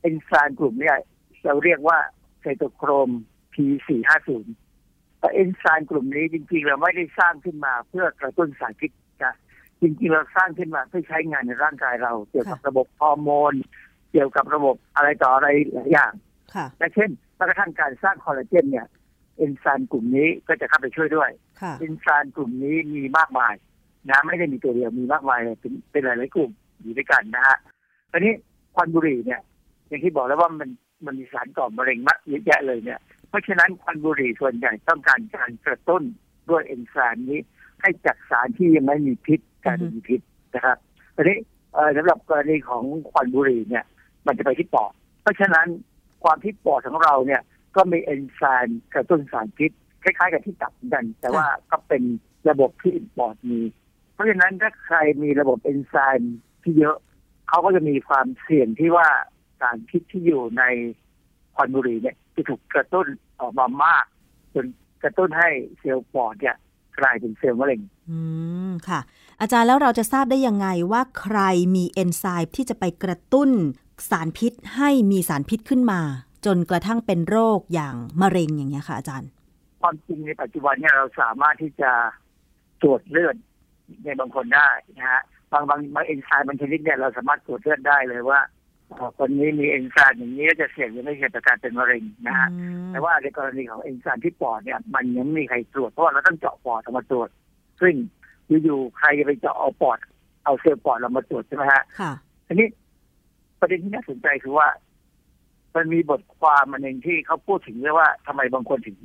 [0.00, 0.98] เอนไซม์กลุ่มนี่ย
[1.44, 1.98] เราเรียกว่า
[2.40, 3.10] ไซโตโครม
[3.52, 4.30] P450
[5.18, 8.90] แต่เอนไซม์กลุ่มนี้จริงๆ เราไม่ได้สร้างขึ้นมาเพื่อกระตุ้นสารพิษ
[9.24, 9.34] นะ
[9.80, 13.54] จริงๆ เราสร้างขึ้นมาเพื่อใช้งานในร่างกายเรา เกี่ยวกับระบบฮอร์โมน
[14.12, 16.12] เกี่ยวกับระบบอะไรต่ออะไรหลายอย่าง
[16.54, 18.86] ค่ะและเช่นแม้กระทั่งการสร้างคอลลาเจนเนี่ย
[19.36, 21.30] เอนไซม์กลุ่มนี้ก็จะเข้าไปช่วยด้วย
[21.60, 23.54] ค่ะเอนไซม์กลุ่มนี้มีมากมาย
[24.10, 26.50] นะไม่ได้มีตัวเดียวมีมากมายเลยเป็นเป็นหลายๆกลุ่ม
[26.80, 27.58] อยู่ด้วยกันนะฮะ
[28.10, 28.32] ตอนนี้
[28.74, 29.40] ควันบุหรี่เนี่ย
[29.88, 30.70] อย่างที่บอกแล้วว่ามัน
[31.06, 36.02] มันมีสารก่อมะเร็งมากเยอะแยะเลยเนี่ย เพราะฉะนั้นควันบุหรี่ส่วนใหญ่ต้องการการกระตุ้น
[36.50, 37.40] ด้วยเอนไซม์นี้
[37.80, 40.20] ให้จากสารที่ยังไม่มีพิษกลายเป็นมีพิษ
[40.54, 40.78] นะครับ
[41.16, 41.38] ตอนนี้
[41.74, 43.84] เอ่อสำหรับกรณีของควันบุหรี่เนี่ย
[44.26, 44.92] มันจะไปที่ปอด
[45.22, 45.66] เพราะฉะนั้น
[46.24, 47.42] ความที่ปอดของเราเนี่ย
[47.76, 49.70] ก็มีเอนไซม์กระตุ้นสารพิษ
[50.02, 52.02] คล้ายๆกับที่ตับเหมือนกัน แต่ว่าก็เป็น
[52.48, 53.60] ระบบที่ปอดมี
[54.14, 56.96] เพราะฉะนั้นถ้าใครมีระบบเอนไซม์ที่เยอะ
[57.48, 59.08] เขาก็จะมีความเสี่ยงที่ว่า
[59.60, 60.62] สารพิษที่อยู่ใน
[61.54, 63.06] ควันบุหรี่เนี่ยจะถูกกระตุ้น
[63.40, 64.04] ออกมามาก
[64.54, 64.66] จน
[65.02, 65.48] กระตุ้นให้
[65.78, 66.56] เซลล์ปอดเนี่ย
[66.98, 68.18] กลายเป็นเซลล์มะเร็ง อื
[68.68, 69.00] ม ค่ะ
[69.40, 71.38] อาจารย์แล้วเราจะทราบได้ยังไงว่าใคร
[71.76, 73.50] มีเอนไซม์ที่จะไปกระตุ้น
[74.10, 76.00] สารพิษให้มีสารพิษขึ้นมา
[76.46, 79.30] จนกระทั่งเป็นโรคอย่างมะเร็งอย่างเงี้ยค่ะอาจารย์
[79.80, 81.90] ความจริงในปัจจุบันเนี่ยเราสามารถที่จะ
[82.82, 83.36] ตรวจเลือด
[84.04, 85.22] ในบางคนได้นะฮะ
[85.52, 88.40] บางบางบางเอนไซม์บางชนิดเนี่ยเราสามารถตรวจเลือดได้เลยว่า
[88.88, 97.28] เอ่อคนนี้มีเอนไซม์อย่างนี้จะเสี่ยงหรือไม่เสี่ยงต่อการเป็นมะเร็งนะฮะอืมแต่ว่าในกรณีของเอนไซม์ที่ปอดเนี่ย มันยังไม่มีใครตรวจเพราะว่าเราต้องเจาะปอดออกมาตรวจ
[97.80, 97.94] ซึ่ง
[98.64, 99.98] อยู่ๆใครจะไปเจาะเอาปอด
[100.44, 102.12] เอาเซลล์ปอดเรามาตรวจใช่ไหมฮะค่ะ
[102.46, 102.68] ทีนี้
[103.60, 104.68] ประเด็นที่น่าสนใจคือว่า
[105.76, 108.96] มันมีบทความมันเองที่เขาพูดถึงเรื่องว่าทำไมบางคนถึง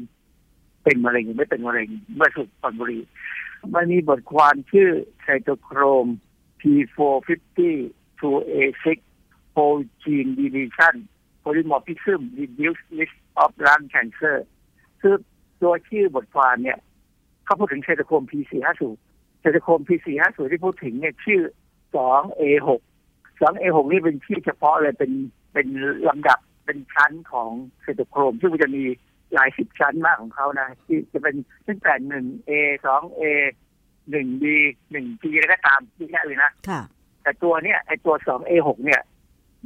[0.84, 3.00] เป็นมะเร็งหรือไม่เป็นมะเร็งเมื่อสูบควันบุรี
[3.74, 4.90] มันมีบทความชื่อ
[5.22, 6.08] ไซโตโครม
[6.62, 7.60] P450
[8.20, 8.86] 2A6
[9.56, 10.96] whole gene deletion
[11.44, 14.38] polymorphism reduce risk of lung cancer
[15.02, 15.16] คือ
[15.62, 16.80] ตัวชื่อบทความเนี่ย
[17.46, 18.84] เขาพูดถึงไซโตโครม P450
[19.40, 21.42] ไซโตโครม P450 ที่พูดถึงเนี่ยชื่อ
[21.96, 22.70] 2A6
[23.40, 25.12] 2A6 นี่เป็นชื่อเฉพาะเลยเป็น
[25.54, 25.68] เป็น
[26.10, 27.50] ลำดับเป็นชั้นของ
[27.82, 28.84] ไซโตโครม ซึ่งมันจะมี
[29.34, 31.36] หลายสิบชั้นมากของเขานะที่จะเป็น
[31.68, 32.52] ตั้งแต่หนึ่ง A
[32.86, 33.22] สอง A
[34.12, 34.44] หนึ่ง B
[34.92, 36.82] หนึ่ง G อะไรก็ตามที่แค่เลยนะค่ะ
[37.22, 39.02] แต่ตัวเนี้ยไอตัวสอง A6 เนี่ย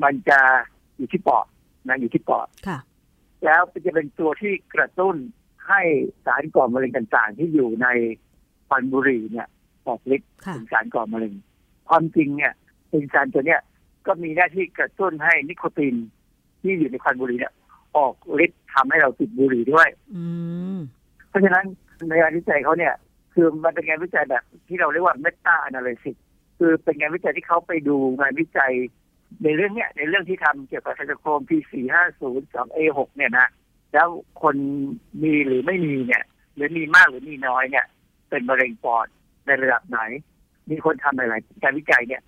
[0.03, 0.39] มันจะ
[0.97, 1.45] อยู่ที่ปอด
[1.87, 2.79] นะอยู่ที่ปอดค่ะ
[3.45, 5.15] แล้วจะเป็นตัวที่กระตุ้น
[5.67, 5.81] ให้
[6.25, 7.87] สารก่อมะเร็งต่างๆ ที่อยู่ใน
[8.67, 9.47] ควันบุหรี่เนี่ย
[9.85, 11.33] ออกฤทธิ์ค่ะเป็นสารก่อมะเร็ง
[11.89, 12.53] ความจริงเนี่ย
[12.89, 13.61] เอนไซม์ตัวเนี้ย
[14.07, 15.95] ก็มีหน้าที่กระตุ้นให้นิโคติน
[16.61, 17.53] ที่อยู่ในควันบุหรี่เนี่ย
[17.97, 18.13] ออก
[18.45, 20.23] ฤทธิ์ทำให้เราติดบุหรี่ด้วยอื
[20.75, 20.77] ม
[21.29, 21.65] เพราะฉะนั้น
[22.07, 22.93] ในงานวิจัยเขาเนี่ย
[23.33, 26.15] คือมันเป็นงานวิจัยแบบที่เราเรียกว่าเมตา a นาลิซิส
[26.57, 28.73] คือเป็นงานวิจัยที่เขาไปดูงานวิจัย
[29.43, 32.23] ในเรื่องเนี้ยในเรื่องที่ทำเกี่ยวกับไซโตโครม P450
[32.55, 33.47] 2A6 เนี่ยนะ
[33.93, 34.07] แล้ว
[34.41, 34.55] คน
[35.23, 36.23] มีหรือไม่มีเนี่ย
[36.55, 37.85] หรือมีมากหรือมีน้อยเนี่ย
[38.29, 39.07] เป็นมะเร็งปอด
[39.45, 39.99] ในระดับไหน
[40.69, 42.21] มีคนทำหลายๆการวิจัยเนี่ย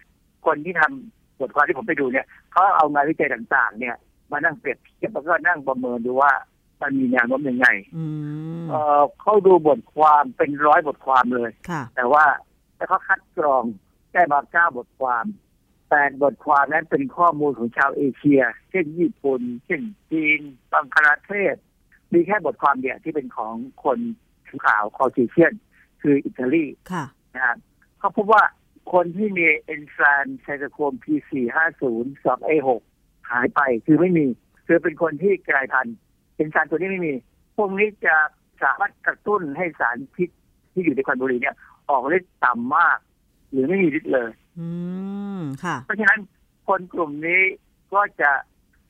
[0.46, 3.96] คนที่ทำบทความที่ผมไปดูเนี่ยเขาเอางานวิจัยต่างๆ เนี่ย
[4.32, 6.34] มานั่งเปรียบเทียบแล้วก็นั่งประเมินดูว่า
[6.82, 7.68] มันมีแนวโน้มยังไง
[7.98, 8.06] อื
[8.62, 12.26] มเอ่อเขาดูบทความเป็นร้อยบทความเลยค่ะแต่ว่า
[12.76, 13.64] แต่เขาคัดกรอง
[14.14, 15.26] ได้มาเก้าบทความ
[15.90, 19.82] แปดบทความนั้นเป็นข้อมูลของชาวเอเชีย เช่นญี่ปุ่น เช่น
[20.12, 20.40] จีน
[20.74, 21.56] บังคลาเทศ
[22.14, 23.98] มีแค่บทความเดียวที่เป็นของคน
[24.48, 25.54] ผิวขาวคอจิเชียน
[26.02, 27.58] คืออิตาลีค่ะนะครับ
[28.00, 28.44] เขาพบว่า
[28.94, 31.84] คนที่มีเอนไซม์ไซโตโครม P450
[32.24, 32.70] 2A6
[33.32, 34.26] หายไปคือไม่มี
[34.68, 35.98] คือเป็นคนที่กลายพันธุ์
[36.36, 37.14] เอนไซม์ตัวนี้ไม่มี
[37.56, 38.16] พวกนี้จะ
[38.64, 40.30] สามารถกระตุ้นให้สารพิษ
[40.74, 41.56] ที่อยู่ในควันบุหรี่เนี่ย
[41.90, 42.98] ออกฤทธิ์ต่ำมาก
[43.52, 44.68] หรือไม่มีฤทธิ์เลย อื
[45.38, 46.20] มค่ะ เพราะฉะนั้น
[46.68, 47.42] คนกลุ่มนี้
[47.94, 48.32] ก็จะ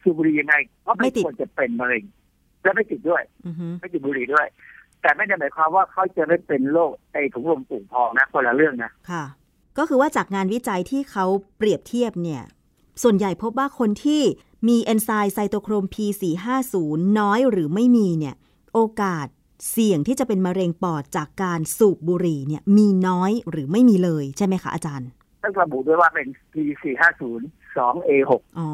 [0.01, 2.03] สูบบุหรี่ยังไง ก็ไม่ไม่ติดควรจะเป็นมะเร็ง
[2.63, 4.47] และไม่ติดด้วยอือฮึไม่ติดบุหรี่ด้วย
[5.01, 9.23] แต่ไม่ได้หมายความว่าเขาจะไม่เป็นโรคไอถุงลมปุ่งพองนะคนละเรื่องนะค่ะ
[9.77, 11.25] ก็คือว่าจากงานวิจัยที่เขา
[11.57, 12.41] เปรียบเทียบเนี่ย
[13.03, 14.21] ส่วนใหญ่พบว่าคนที่
[14.67, 16.75] มีเอนไซม์ไซโตโครม P450
[17.19, 18.35] น้อยหรือไม่มีเนี่ย
[18.73, 19.27] โอกาส
[19.71, 25.09] เสี่ยงที่จะเป็นมะเร็งปอดจากการสูบบุหรี่เนี่ย มีน้อยหรือไม่มีเลยใช่ไหมคะอาจารย์
[25.43, 27.21] ต้องระบุด้วยว่าเป็น P450
[27.75, 28.69] 2A6 อ๋อ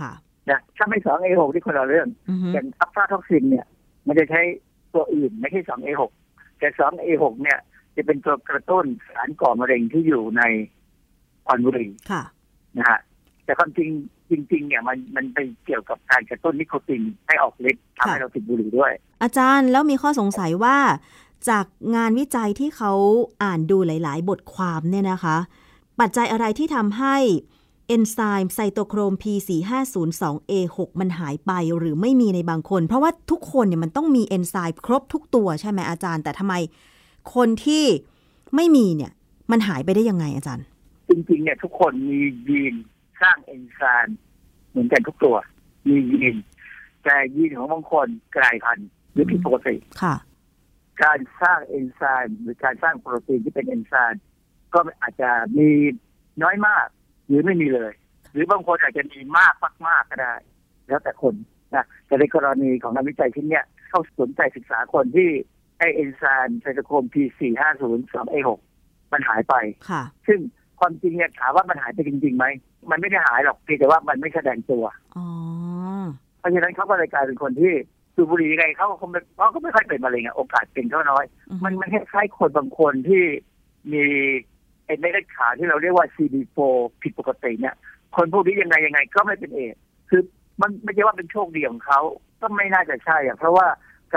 [0.00, 0.12] ค่ะ
[0.50, 3.66] นะถ้าไม่ 2A6 ที่คนละเรื่องอือฮึอย่างอะฟลาท็อกซินเนี่ย
[4.06, 4.40] มันจะใช้
[4.94, 6.02] ตัวอื่นไม่ใช่ 2A6
[6.58, 7.58] แต่ 2A6 เนี่ย
[7.96, 8.84] จะเป็นตัวกระตุ้น
[9.14, 10.42] สารก่อมะเร็งที่อยู่ใน
[11.46, 12.22] ควันบุหรี่ค่ะ
[12.76, 12.98] นะฮะ
[13.44, 13.90] แต่ความจริง
[14.30, 18.92] จริงๆเนี่ยมันมันไปเกี่ยวกับการกระตุ้นนิโคตินให้ออกฤทธิ์ทำให้ค่ะเราติดบุหรี่ด้วย
[19.22, 20.76] อาจารย์แล้วมีข้อสงสัยว่า
[21.48, 21.66] จาก
[21.96, 22.92] งานวิจัยที่เขา
[23.42, 25.36] อ่านดูหลาย ๆ บทความเนี่ยนะคะ
[26.00, 27.16] ปัจจัยอะไรที่ทำให้
[27.88, 36.54] เอนไซม์ไซโตโครม P450-2A6 มันหายไปหรือไม่มีในบางคน เพราะว่าทุกคนเนี่ยมันต้องมีเอนไซม์ครบทุกตัวใช่ไหมอาจารย์ แต่ทำไม
[37.34, 37.84] คนที่
[38.56, 39.12] ไม่มีเนี่ย
[39.50, 40.66] มันหายไปได้ยังไงอาจารย์
[41.08, 42.74] จริงๆ เนี่ยทุกคนมียีน
[43.22, 44.18] สร้างเอนไซม์
[44.70, 45.36] เหมือนกันทุกตัว
[45.88, 46.36] มียีน
[47.04, 50.14] แต่ยีนของบางคนกลายพันธุ์หรือผิดปกติค่ะ
[51.02, 54.22] การสร้างเอนไซม์หรือการสร้างโปรตีนที่เป็นเอนไซม์
[54.74, 55.68] ก็อาจจะมี
[56.42, 56.86] น้อยมาก
[57.26, 57.92] หรือไม่มีเลย
[58.32, 59.54] หรือบางคนอาจจะมีมาก
[59.88, 60.34] มากๆก็ได้
[60.88, 61.34] แล้วแต่คน
[61.74, 65.28] นะแต่ในกรณีของนักวิจัยที่เนี้ยเขาสนใจศึกษาคนที่
[65.78, 68.48] ไอเอนไซม์ไซโตโครม P450 2A6
[69.12, 69.54] มันหายไป
[69.90, 70.38] ค่ะ ซึ่ง
[70.80, 72.46] ความจริงเนี่ยถามว่ามันหายไปจริงๆไหม
[72.90, 74.84] มันไม่ได้หายหรอกเพียงแต่ว่ามันไม่แสดงตัว
[75.16, 75.26] อ๋อ
[76.38, 77.72] เพราะฉะนั้นเขาก็เลยกลายเป็นคนที่
[78.14, 83.22] สูบบุหรี่ยังไงเขาก็คงไม่เขาก็ไม่ค่อยเป็นมะเร็งอะโอกาสเป็นเขาน้อยอือฮึมันมันคล้ายๆคนบางคนที่
[83.92, 84.04] มี
[84.86, 86.58] ไอ้เม็ดเลือดขาวที่เราเรียกว่า CD4
[87.02, 87.74] ผิดปกติเนี่ย
[88.16, 90.22] คนพวกนี้ยังไงยังไงก็ไม่เป็นเอดส์คือ
[90.60, 92.00] มันไม่ใช่ว่าเป็นโชคดีของเขา
[92.40, 93.66] ก็ไม่น่าจะใช่อะเพราะว่า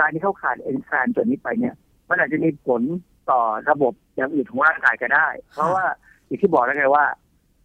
[0.00, 1.74] การที่เขาขาดเอนไซม์ตัวนี้ไปเนี่ย
[2.08, 2.82] มันอาจจะมีผล
[3.30, 3.40] ต่อ
[3.70, 5.84] ระบบอย่างอื่นของร่างกายก็ได้ เพราะว่า
[6.26, 7.04] อย่างที่บอกแล้วไงว่า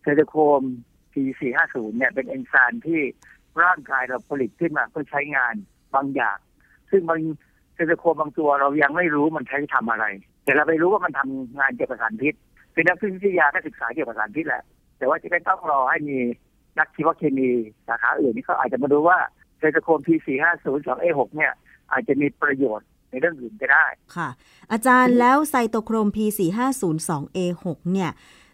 [0.02, 0.62] ไซโตโครม
[1.12, 3.02] P450 เนี่ยเป็นเอนไซม์ที่
[3.64, 5.54] ร่างกายเราผลิตขึ้นมาเพื่อใช้งาน
[5.96, 6.38] บางอย่าง
[6.92, 7.20] ซึ่งบาง
[7.74, 10.06] ไซโตโครมบางตัวเรายังไม่รู้มันใช้ทำอะไร
[10.44, 12.34] แต่เราไปรู้ว่ามันทำงานเกี่ยวกับสารพิษ
[12.74, 14.64] เป็นนักวิทยาก็ศึกษาเกี่ยวกับสารพิษแหละ
[14.98, 16.18] แต่ว่าจะไม่ต้องรอให้มี
[16.80, 17.50] นักชีวเคมี
[17.88, 19.18] สาขาอื่นนี่เขาอาจจะมาดูว่า
[19.60, 21.54] ไซโตโครม P450 2A6 เนี่ย
[21.92, 24.30] อาจจะมีประโยชน์ในในเรื่องอื่นก็ได้ค่ะ
[24.72, 28.12] อาจารย์แล้วไซโตโครม P4502A6 เนี่ย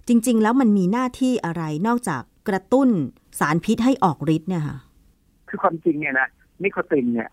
[0.08, 2.90] จริง ๆ แล้วมันมีหน้าที่อะไรนอกจากกระตุ้น
[3.40, 4.78] สารพิษให้ออกฤทธิ์เนี่ยค่ะ
[5.50, 6.28] คือความจริงเนี่ยนะ
[6.64, 7.30] นิโคตินเนี่ย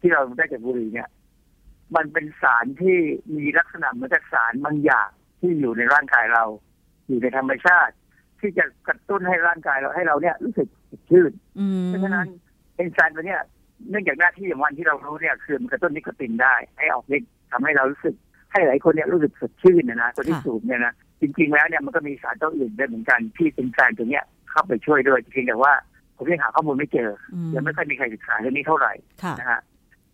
[0.00, 1.08] ที่เราได้จากบุหรี่เนี่ย
[1.96, 2.96] มันเป็นสารที่
[3.36, 5.10] มีลักษณะเหมือนกับสารบางอย่าง
[5.40, 6.44] ที่อยู่ในร่างกายเรา
[7.06, 7.94] อยู่ในธรรมชาติ
[8.40, 12.26] ที่จะกระตุ้นให้ร่างกายเราให้เราเนี่ยรู้สึกสดชื่นอืมเพราะฉะนั้น
[12.76, 13.42] เอนไซม์ตัวเนี้ย
[13.90, 18.14] เนื่องจากหน้าที่ของมันที่เรารู้เนี่ยคือมันกระตุ้นนิโคตินได้ ให้ออกฤทธิ์ทำให้เรารู้สึก
[18.52, 25.72] ให้หลายคนเนี่ยรู้สึกสดชื่นนะนะตัวที่สูบเนี่ยนะจริงๆแล้วเนี่ยมันก็มีสารตัวอื่นด้วยเหมือนกันที่เอนไซม์ตัวเนี้ยเข้าไปช่วยด้วยจริงๆแต่ว่า
[26.16, 29.60] ผมยังหาข้อมูลไม่เจออืมยังไม่ค่อยมีใครศึกษาเรื่องนี้เท่าไหร่ค่ะนะฮะ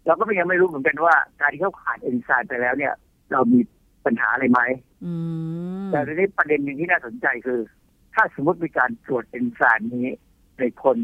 [0.06, 2.92] เราก็ยังไม่รู้เหมือนกันว่า การที่เขาขาดเอนไซม์ไปแล้วเนี่ย
[3.32, 3.60] เรามี
[4.04, 4.60] ปัญหาอะไรไหม
[5.04, 5.12] อื
[5.86, 7.60] มแต่ทีนี้ประเด็นหนึ่งที่น่าสนใจคือ
[8.14, 10.08] ถ้าสมมติมีการตรวจเอนไซม์นี้
[10.58, 10.98] ในคน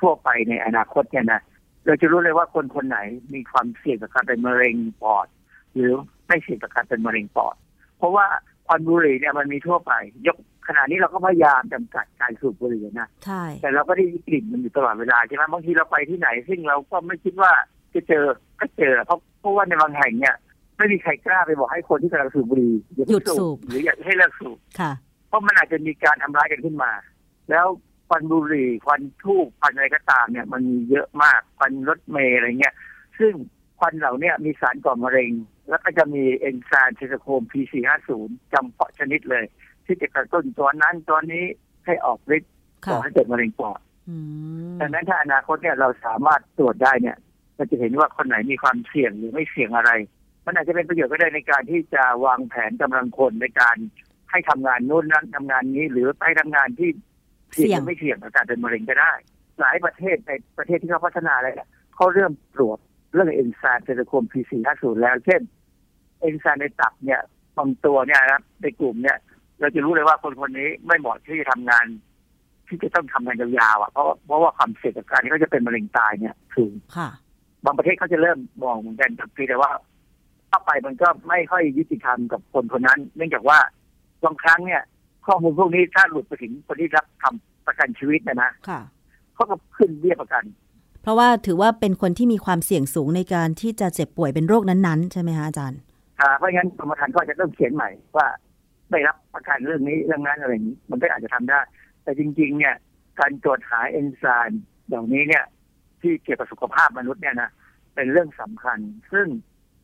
[0.00, 1.40] ทั่วไปในอนาคตเนี่ยนะ
[1.86, 2.98] เราจะรู้เลยว่าคนคนไหน
[3.34, 5.26] มีความเสี่ยงต่อการเป็นมะเร็งปอด
[5.74, 5.92] หรือ
[6.26, 7.56] ไม่เสี่ยงต่อการเป็นมะเร็งปอด
[7.98, 8.26] เพราะว่า
[8.66, 9.92] ควันบุหรี่เนี่ยมันมีทั่วไป
[10.26, 10.36] ยก
[10.68, 17.52] ขณะนี้เราก็พยายามจำกัดการสูบบุหรี่นะใช่แต่เราก็ได้กลิ่นมันอยู่ตลอดเวลาใช่ไหมบางทีเราไปที่ไหน ซึ่งเราก็ไม่คิดว่า
[17.94, 18.24] จะเจอ
[18.60, 20.36] ก็เจอเพราะเพราะว่าในบางแห่งเนี่ย
[20.76, 24.92] ไม่มีใครกล้าไปบอกให้คนที่กำลังสูบบุหรี่อาหยุดเพิ่งสูบหรืออยากให้เลิกสูบค่ะ
[25.28, 26.92] เพราะมันอาจจะมีการทำร้ายกันขึ้นมา
[27.50, 27.66] แล้ว
[28.08, 32.74] ควันบุหรี่ควันทูบควันอะไรก็ตามเนี่ยมันมีเยอะมากควันรถเมล์อะไรเงี้ย
[33.18, 33.32] ซึ่ง
[33.78, 35.30] ควันเหล่าเนี้มีสารก่อมะเร็ง
[35.68, 38.10] แล้วก็จะมีเอนไซม์เซโคม P450
[38.52, 39.44] จำเพาะชนิดเลย
[39.84, 41.44] ที่จะกระตุ้นตัวนั้นตัวนี้
[41.84, 42.52] ให้ออกฤทธิ์
[42.86, 44.16] ค่ะก่อให้เกิดมะเร็งปอดอื
[44.72, 47.16] มดังนั้นถ้าอนาคตเนี่ยเราสามารถตรวจได้เนี่ย
[47.56, 49.90] เราจะเห็นว่าคนไหนมีความเสี่ยงหรือไม่เสี่ยงอะไร
[50.46, 53.76] มันอาจจะเป็นประโยชน์ก็ได้ในการที่จะวางแผนกำลังคนในการ
[54.30, 56.90] ให้ทำงานโน้นนั้นทำงานนี้หรือไปทำงานที่
[57.56, 59.12] เสี่ยงหรือไม่เสี่ยงต่อการเป็นมะเร็งก็ได้
[59.60, 62.78] หลายประเทศในประเทศที่เขาพัฒนาอะไรเนี่ยเขาเริ่มตรวจ
[63.12, 65.40] เรื่องเอนไซม์เซโคม P450 แล้ว เช่น
[66.20, 67.20] เอนไซม์ในตับเนี่ย
[67.56, 69.16] บางตัวเนี่ยนะครับในกลุ่มเนี่ย
[69.60, 71.86] เราจะรู้เลยว่าคนคนนี้ไม่เหมาะที่จะทำงาน
[72.68, 77.08] ที่จะต้องทำงานยาวๆอะเพราะเพราะว่าความเสี่ยงกับการที่เขาจะเป็นมะเร็งตายเนี่ยสูงค่ะ
[77.64, 79.70] บางประเทศเขาจะเริ่มมองเหมือนกันแต่เพียงแต่ว่า
[80.50, 83.58] ถ้าไปมันก็ไม่ค่อยยุติธรรมกับคนคนนั้น เนื่องจากว่า
[84.24, 84.82] บางครั้งเนี่ย
[85.26, 88.80] ข้อมูลพวกนี้ถ้าหลุดไปถึงคนที่รับทำประกันชีวิตนะนะค่ะ
[89.34, 90.44] เขาก็ขึ้นเบี้ยประกัน
[91.02, 95.80] เพราะว่าถือว่าเป็นคนที่มีความเสี่ยงสูงในการที่จะเจ็บป่วยเป็นโรคนั้นๆ ใช่ไหมคะอาจารย์
[96.20, 98.26] อ่าเพราะงั้นกรมธรรม์ก็จะต้องเขียนใหม่ว่า
[98.90, 101.60] ไม่รับประกันเรื่องนี้เรื่องนั้นอะไรอย่างนี้ มันก็อาจจะทำได้
[102.02, 102.74] แต่จริง ๆ เนี่ย
[103.20, 105.44] การตรวจหาเอนไซม์เหล่านี้เนี่ย
[106.00, 107.50] ที่เกี่ยวกับสุขภาพมนุษย์เนี่ยนะ
[107.94, 108.78] เป็นเรื่องสำคัญ
[109.12, 109.26] ซึ่ง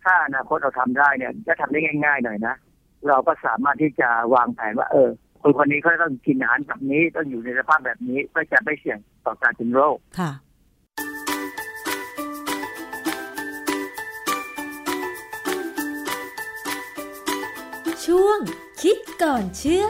[0.05, 2.55] ถ้าอนาคตเราทำได้เนี่ยจะทำได้ง่าย ๆ หน่อยนะ
[3.09, 5.11] เราก็สามารถที่จะวางแผนว่า เออ
[5.43, 10.33] คนคนนี้เขาต้องกินอาหารแบบนี้ต้องอยู่ในสภาพแบบนี้เพื่อจะไม่เสี่ยงต่อการเป็นโรคค่ะ
[18.05, 18.39] ช่วง
[18.83, 19.87] คิดก่อนเชื่อ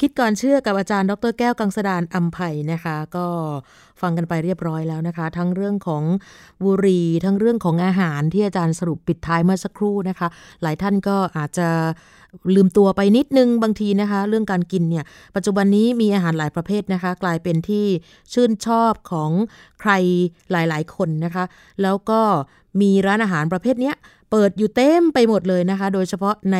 [0.00, 3.26] คิดก่อนเชื่อกับอาจารย์ ดรแก้วกังสดานอัมไผ่นะคะ ก็
[4.02, 6.02] ฟังกันไปเรียบร้อยแล้วนะคะ ทั้งเรื่องของ
[6.64, 10.28] บุหรี่ทั้งเรื่องของอาหารที่อาจารย์สรุปปิดท้ายเมื่อสักครู่นะคะ
[10.62, 11.68] หลายท่านก็อาจจะ
[12.54, 15.04] ลืมตัวไปนิดนึงบางทีนะคะ เรื่องการกินเนี่ย
[15.36, 17.86] ปัจจุบันนี้มีอาหารหลายประเภทนะคะ กลายเป็นที่
[18.32, 19.30] ชื่นชอบของ
[19.80, 19.90] ใคร
[20.50, 21.44] หลาย ๆ คนนะคะ
[21.82, 22.20] แล้วก็
[22.80, 23.96] มีร้านอาหารประเภทเนี้ย
[24.30, 26.58] เปิดอยู่เต็มไปหมดเลยนะคะ โดยเฉพาะใน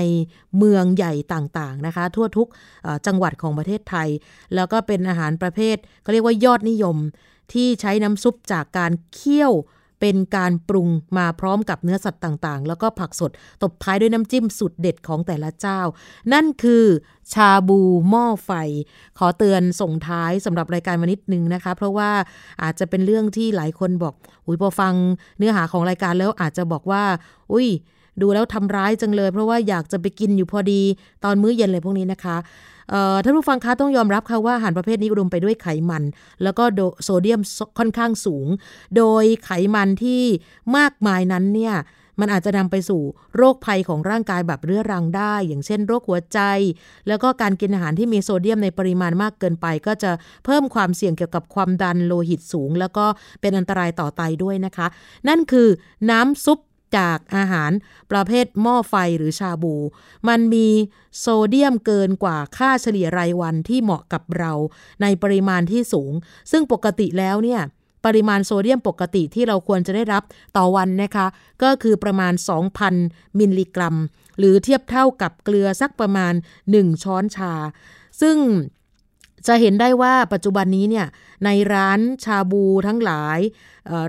[0.59, 2.49] เมืองใหญ่ต่างๆนะคะ ทั่วทุก
[3.07, 4.09] จังหวัดของประเทศไทย
[4.55, 6.97] แล้วก็เป็นอาหารประเภทเขาเรียกว่ายอดนิยม
[7.53, 9.55] ที่ใช้น้ำซุปจากการเคี่ยว
[10.01, 10.89] เป็นการปรุง
[11.19, 13.31] มาพร้อมกับเนื้อสัตว์ต่างๆ แล้วก็ผักสด
[13.63, 15.81] ตบท้ายด้วยน้ำจิ้มสุดเด็ดของแต่ละเจ้า
[16.33, 16.85] นั่นคือ
[17.33, 18.51] ชาบูหม้อไฟ
[19.19, 22.11] ขอเตือนส่งท้ายสำหรับรายการมานิดนึงนะคะ เพราะว่า
[22.63, 24.15] อาจจะเป็นเรื่องที่หลายคนบอก
[24.47, 24.95] อุ้ยพอฟัง
[25.39, 27.03] เนื้อหาของรายการแล้วอาจจะบอกว่า
[27.53, 27.69] อุ้ย
[28.21, 30.83] ดูแล้วทำร้ายจังเลย เพราะว่าอยากจะไปกินอยู่พอดี
[31.25, 32.37] ตอนมื้อเย็นเลยพวกนี้นะคะ
[33.25, 36.03] ท่านผู้ฟังคะต้องยอมรับค่ะว่าอาหารประเภทนี้อุดมไปด้วยไขมัน
[36.43, 36.65] แล้วก็
[37.05, 37.41] โซเดียม
[37.79, 38.47] ค่อนข้างสูง
[38.97, 40.23] โดยไขมันที่
[40.77, 41.77] มากมายนั้นเนี่ย
[42.21, 43.03] มันอาจจะนำไปสู่
[43.37, 46.41] โรคภัยของร่างกายแบบเรื้อรังได้ อย่างเช่น โรคหัวใจ
[47.09, 50.11] แล้วก็การกินอาหารที่มีโซเดียมในปริมาณมากเกินไป ก็จะ
[50.45, 53.07] เพิ่มความเสี่ยงเกี่ยวกับความดันโลหิตสูง แล้วก็
[53.41, 54.87] เป็นอันตรายต่อไตด้วยนะคะ
[55.29, 55.69] นั่นคือ
[56.11, 56.59] น้ำซุป
[56.97, 57.71] จากอาหาร
[58.11, 59.75] ประเภทหม้อไฟหรือชาบู
[60.29, 60.69] มันมี
[61.19, 64.53] โซเดียมเกินกว่าค่าเฉลี่ยรายวันที่เหมาะกับเรา
[65.03, 66.13] ในปริมาณที่สูง
[66.51, 67.63] ซึ่งปกติแล้วเนี่ย
[68.07, 70.23] ปริมาณโซเดียมปกติที่เราควรจะได้รับ
[70.57, 71.27] ต่อวันนะคะ
[71.63, 72.33] ก็คือประมาณ
[72.87, 73.97] 2,000 มิลลิกรัม
[74.39, 76.35] หรือเทียบเท่ากับเกลือสักประมาณ
[76.69, 77.53] 1 ช้อนชา
[78.21, 78.37] ซึ่ง
[79.47, 81.07] จะเห็นได้ว่าปัจจุบันนี้เนี่ย
[81.45, 83.39] ในร้านชาบูทั้งหลาย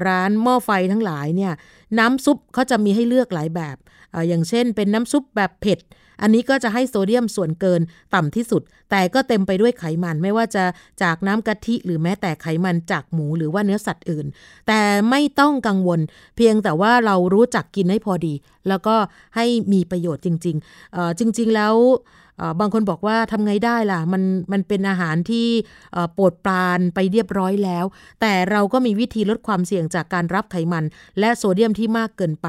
[0.08, 1.54] ร้านหม้อไฟทั้งหลายเนี่ย
[2.00, 3.78] น้ำซุปเขาจะมีให้เลือกหลายแบบ
[4.14, 5.80] ออย่างเช่น เป็นน้ำซุปแบบเผ็ด
[6.22, 7.82] อันนี้ก็จะให้โซเดียมส่วนเกิน
[8.16, 8.62] ต่ำที่สุด
[8.92, 10.64] แต่ก็เต็มไปด้วยไขมันไม่ว่าจะ
[11.04, 14.26] จากน้ำกะทิ หรือแม้แต่ไขมันจากหมูหรือว่าเนื้อสัตว์อื่น
[14.68, 16.00] แต่ไม่ต้องกังวล
[16.36, 18.34] เพียงแต่ว่าเรารู้จักกินให้พอดี
[18.68, 18.96] แล้วก็
[19.36, 20.56] ให้มีประโยชน์จริง
[20.88, 21.76] ๆ จริง ๆ แล้ว
[22.60, 25.48] บางคนบอกว่าทำไงได้ล่ะ มันมันเป็นอาหารที่
[26.14, 27.86] โปรดปรานไปเรียบร้อยแล้ว
[28.22, 30.84] แต่เราก็มีวิธีลดความเสี่ยงจากการรับไขมัน
[31.20, 32.48] และโซเดียมที่มากเกินไป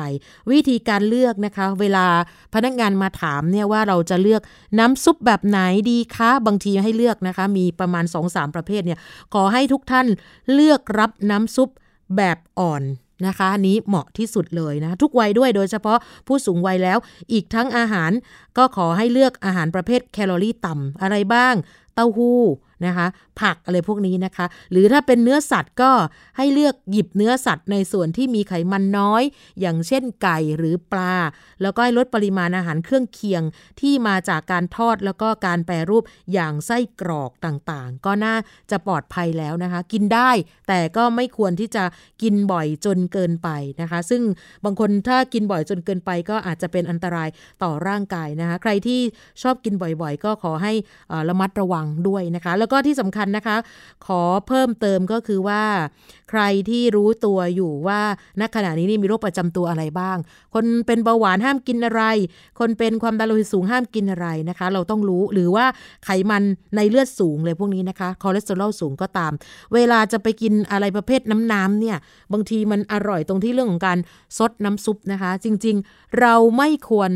[0.51, 2.07] วิธีการเลือกนะคะ เวลา
[2.55, 4.43] พนักงานมาถามเนี่ยว่าเราจะเลือก
[4.79, 5.59] น้ำซุปแบบไหน
[5.91, 8.99] ดีคะบางทีให้เลือกนะคะ มีประมาณ 2-3 ประเภทเนี่ย
[9.35, 10.07] ขอให้ทุกท่าน
[10.53, 11.69] เลือกรับน้ำซุป
[12.17, 12.83] แบบอ่อน
[13.27, 16.99] นะคะนี้เหมาะที่สุดเลยนะ ทุกวัยด้วยโดยเฉพาะผู้สูงวัยแล้ว
[17.33, 18.11] อีกทั้งอาหาร
[18.59, 21.55] ก็ขอให้เลือกอาหารประเภทแคลอรี่ต่ำอะไรบ้าง
[21.95, 22.43] เต้าหู้
[22.87, 23.07] นะคะ
[23.41, 25.91] ผักอะไรพวกนี้นะคะ หรือถ้าเป็นเนื้อสัตว์ก็
[26.37, 29.23] ให้เลือกหยิบเนื้อสัตว์ในส่วนที่มีไขมันน้อย
[29.61, 31.15] อย่างเช่นไก่หรือปลา
[31.63, 33.43] แล้วก็ให้ลดปริมาณอาหารเครื่องเคียง
[33.81, 38.37] ที่มาจากการทอดแล้วก็การแปรรูปอย่างไส้กรอกต่างๆ ก็น่า
[38.71, 40.31] จะปลอดภัยแล้วนะคะ กินได้
[40.69, 41.85] แต่ก็ไม่ควรที่จะ
[42.23, 43.49] กินบ่อยจนเกินไป
[43.81, 44.23] นะคะ ซึ่ง
[44.65, 47.29] บางคนถ้ากินบ่อยจนเกินไปก็อาจจะเป็นอันตราย
[47.63, 49.01] ต่อร่างกายนะคะ ใครที่
[49.43, 50.73] ชอบกินบ่อยๆ ก็ขอให้
[51.29, 53.57] ระมัดระวังด้วยนะคะแล้วก็ที่สำคัญนะคะ
[54.07, 55.63] ขอเพิ่มเติมก็คือว่า
[56.31, 58.01] ใครที่รู้ตัวอยู่ว่า
[58.41, 60.17] ณขณะนี้นี่มีโรคประจำตัวอะไรบ้าง
[60.55, 62.03] คนเป็นเบาหวานห้ามกินอะไร
[62.59, 65.67] คนเป็นความดันโลหิตสูงห้ามกินอะไรนะคะ เราต้องรู้หรือว่า
[66.05, 66.43] ไขมัน
[66.77, 69.33] ในเลือดสูงเลยพวกนี้นะคะคอเลสเตอรอลสูงก็ตาม
[69.75, 71.97] เวลาจะไปกินอะไรประเภทน้ำน้ำเนี่ย
[72.33, 73.99] บางทีมันอร่อยตรงที่เรื่องของการ
[74.39, 77.11] ซดน้ำซุปนะคะ จริงๆ เราไม่ควร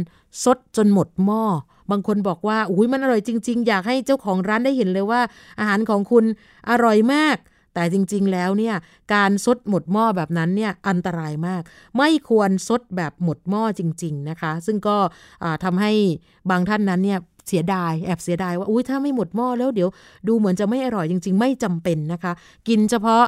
[0.44, 1.44] ซดจนหมดหม้อ
[1.90, 5.20] บางคนบอกว่าอุ้ยมันอร่อยจริง ๆ อยากให้เจ้าของร้านได้เห็นเลยว่า
[5.58, 6.24] อาหารของคุณ
[6.70, 7.38] อร่อยมาก
[7.74, 8.74] แต่จริง ๆ แล้วเนี่ย
[9.14, 11.62] การซดหมดหม้อแบบนั้นเนี่ยอันตรายมาก
[11.96, 14.96] ไม่ควรซดแบบหมดหม้อจริง ๆ นะคะ ซึ่งก็
[15.64, 15.92] ทำให้
[16.50, 19.88] บางท่านนั้นเนี่ย เสียดายแอบเสียดายว่าอุ้ยถ้าไม่หมดหม้อแล้วเดี๋ยว
[20.28, 22.32] ดูเหมือนจะไม่อร่อยจริง ๆ ไม่จำเป็นนะคะ
[22.68, 23.22] กินเฉพาะ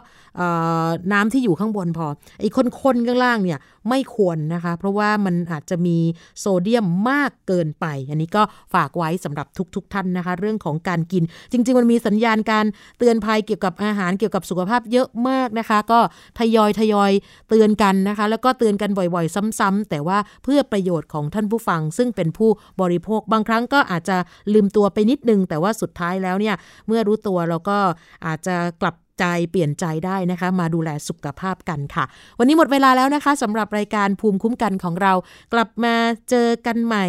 [1.13, 2.07] น้ำที่อยู่ข้างบนพอ
[2.41, 2.59] ไอ้ค
[2.95, 3.59] นๆข้างล่างเนี่ย
[3.89, 5.99] ไม่ควรนะคะ เพราะว่ามันอาจจะมี
[6.39, 8.43] โซเดียมมากเกินไป อันนี้ก็
[8.75, 12.67] ฝากไว้สำหรับทุกๆทท่านนะคะ เรื่องของการกินจริง ๆ มันมีสัญญาณการ
[12.99, 16.01] เตือนภัยเกี่ยวกับอาหารเกี่ยวกับสุขภาพเยอะมากนะคะ ก็
[16.39, 17.13] ทยอยทยอย
[17.49, 22.51] เตือนกันนะคะ แล้วก็เตือนกันบ่อยๆ ซ้ำๆแต่ว่าเพื่อประโยชน์ของท่านผู้ฟัง ซึ่งเป็นผู้
[22.81, 24.17] บริโภคบางครั้งก็อาจจะ
[24.53, 27.79] ลืมตัวไปนิดนึง แต่ว่าสุดท้ายแล้วเนี่ยเมื่อรู้ตัวเราก็
[28.27, 32.05] อาจจะกลับใจเปลี่ยนใจได้นะคะ มาดูแลสุขภาพกันค่ะ
[32.39, 35.13] วันนี้หมดเวลาแล้วนะคะสำหรับรายการภูมิคุ้มกันของเรา
[35.55, 35.95] กลับมา
[36.31, 37.07] เจอกันใหม่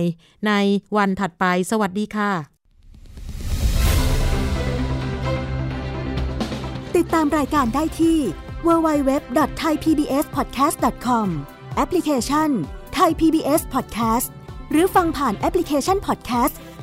[0.47, 0.51] ใน
[0.97, 2.31] วันถัดไป สวัสดีค่ะ
[6.95, 8.17] ติดตามรายการได้ที่
[8.67, 11.27] www.thaipbspodcast.com
[11.75, 12.49] แอปพลิเคชัน
[12.97, 14.27] Thai PBS Podcast
[14.71, 16.55] หรือฟังผ่านแอปพลิเคชัน Podcast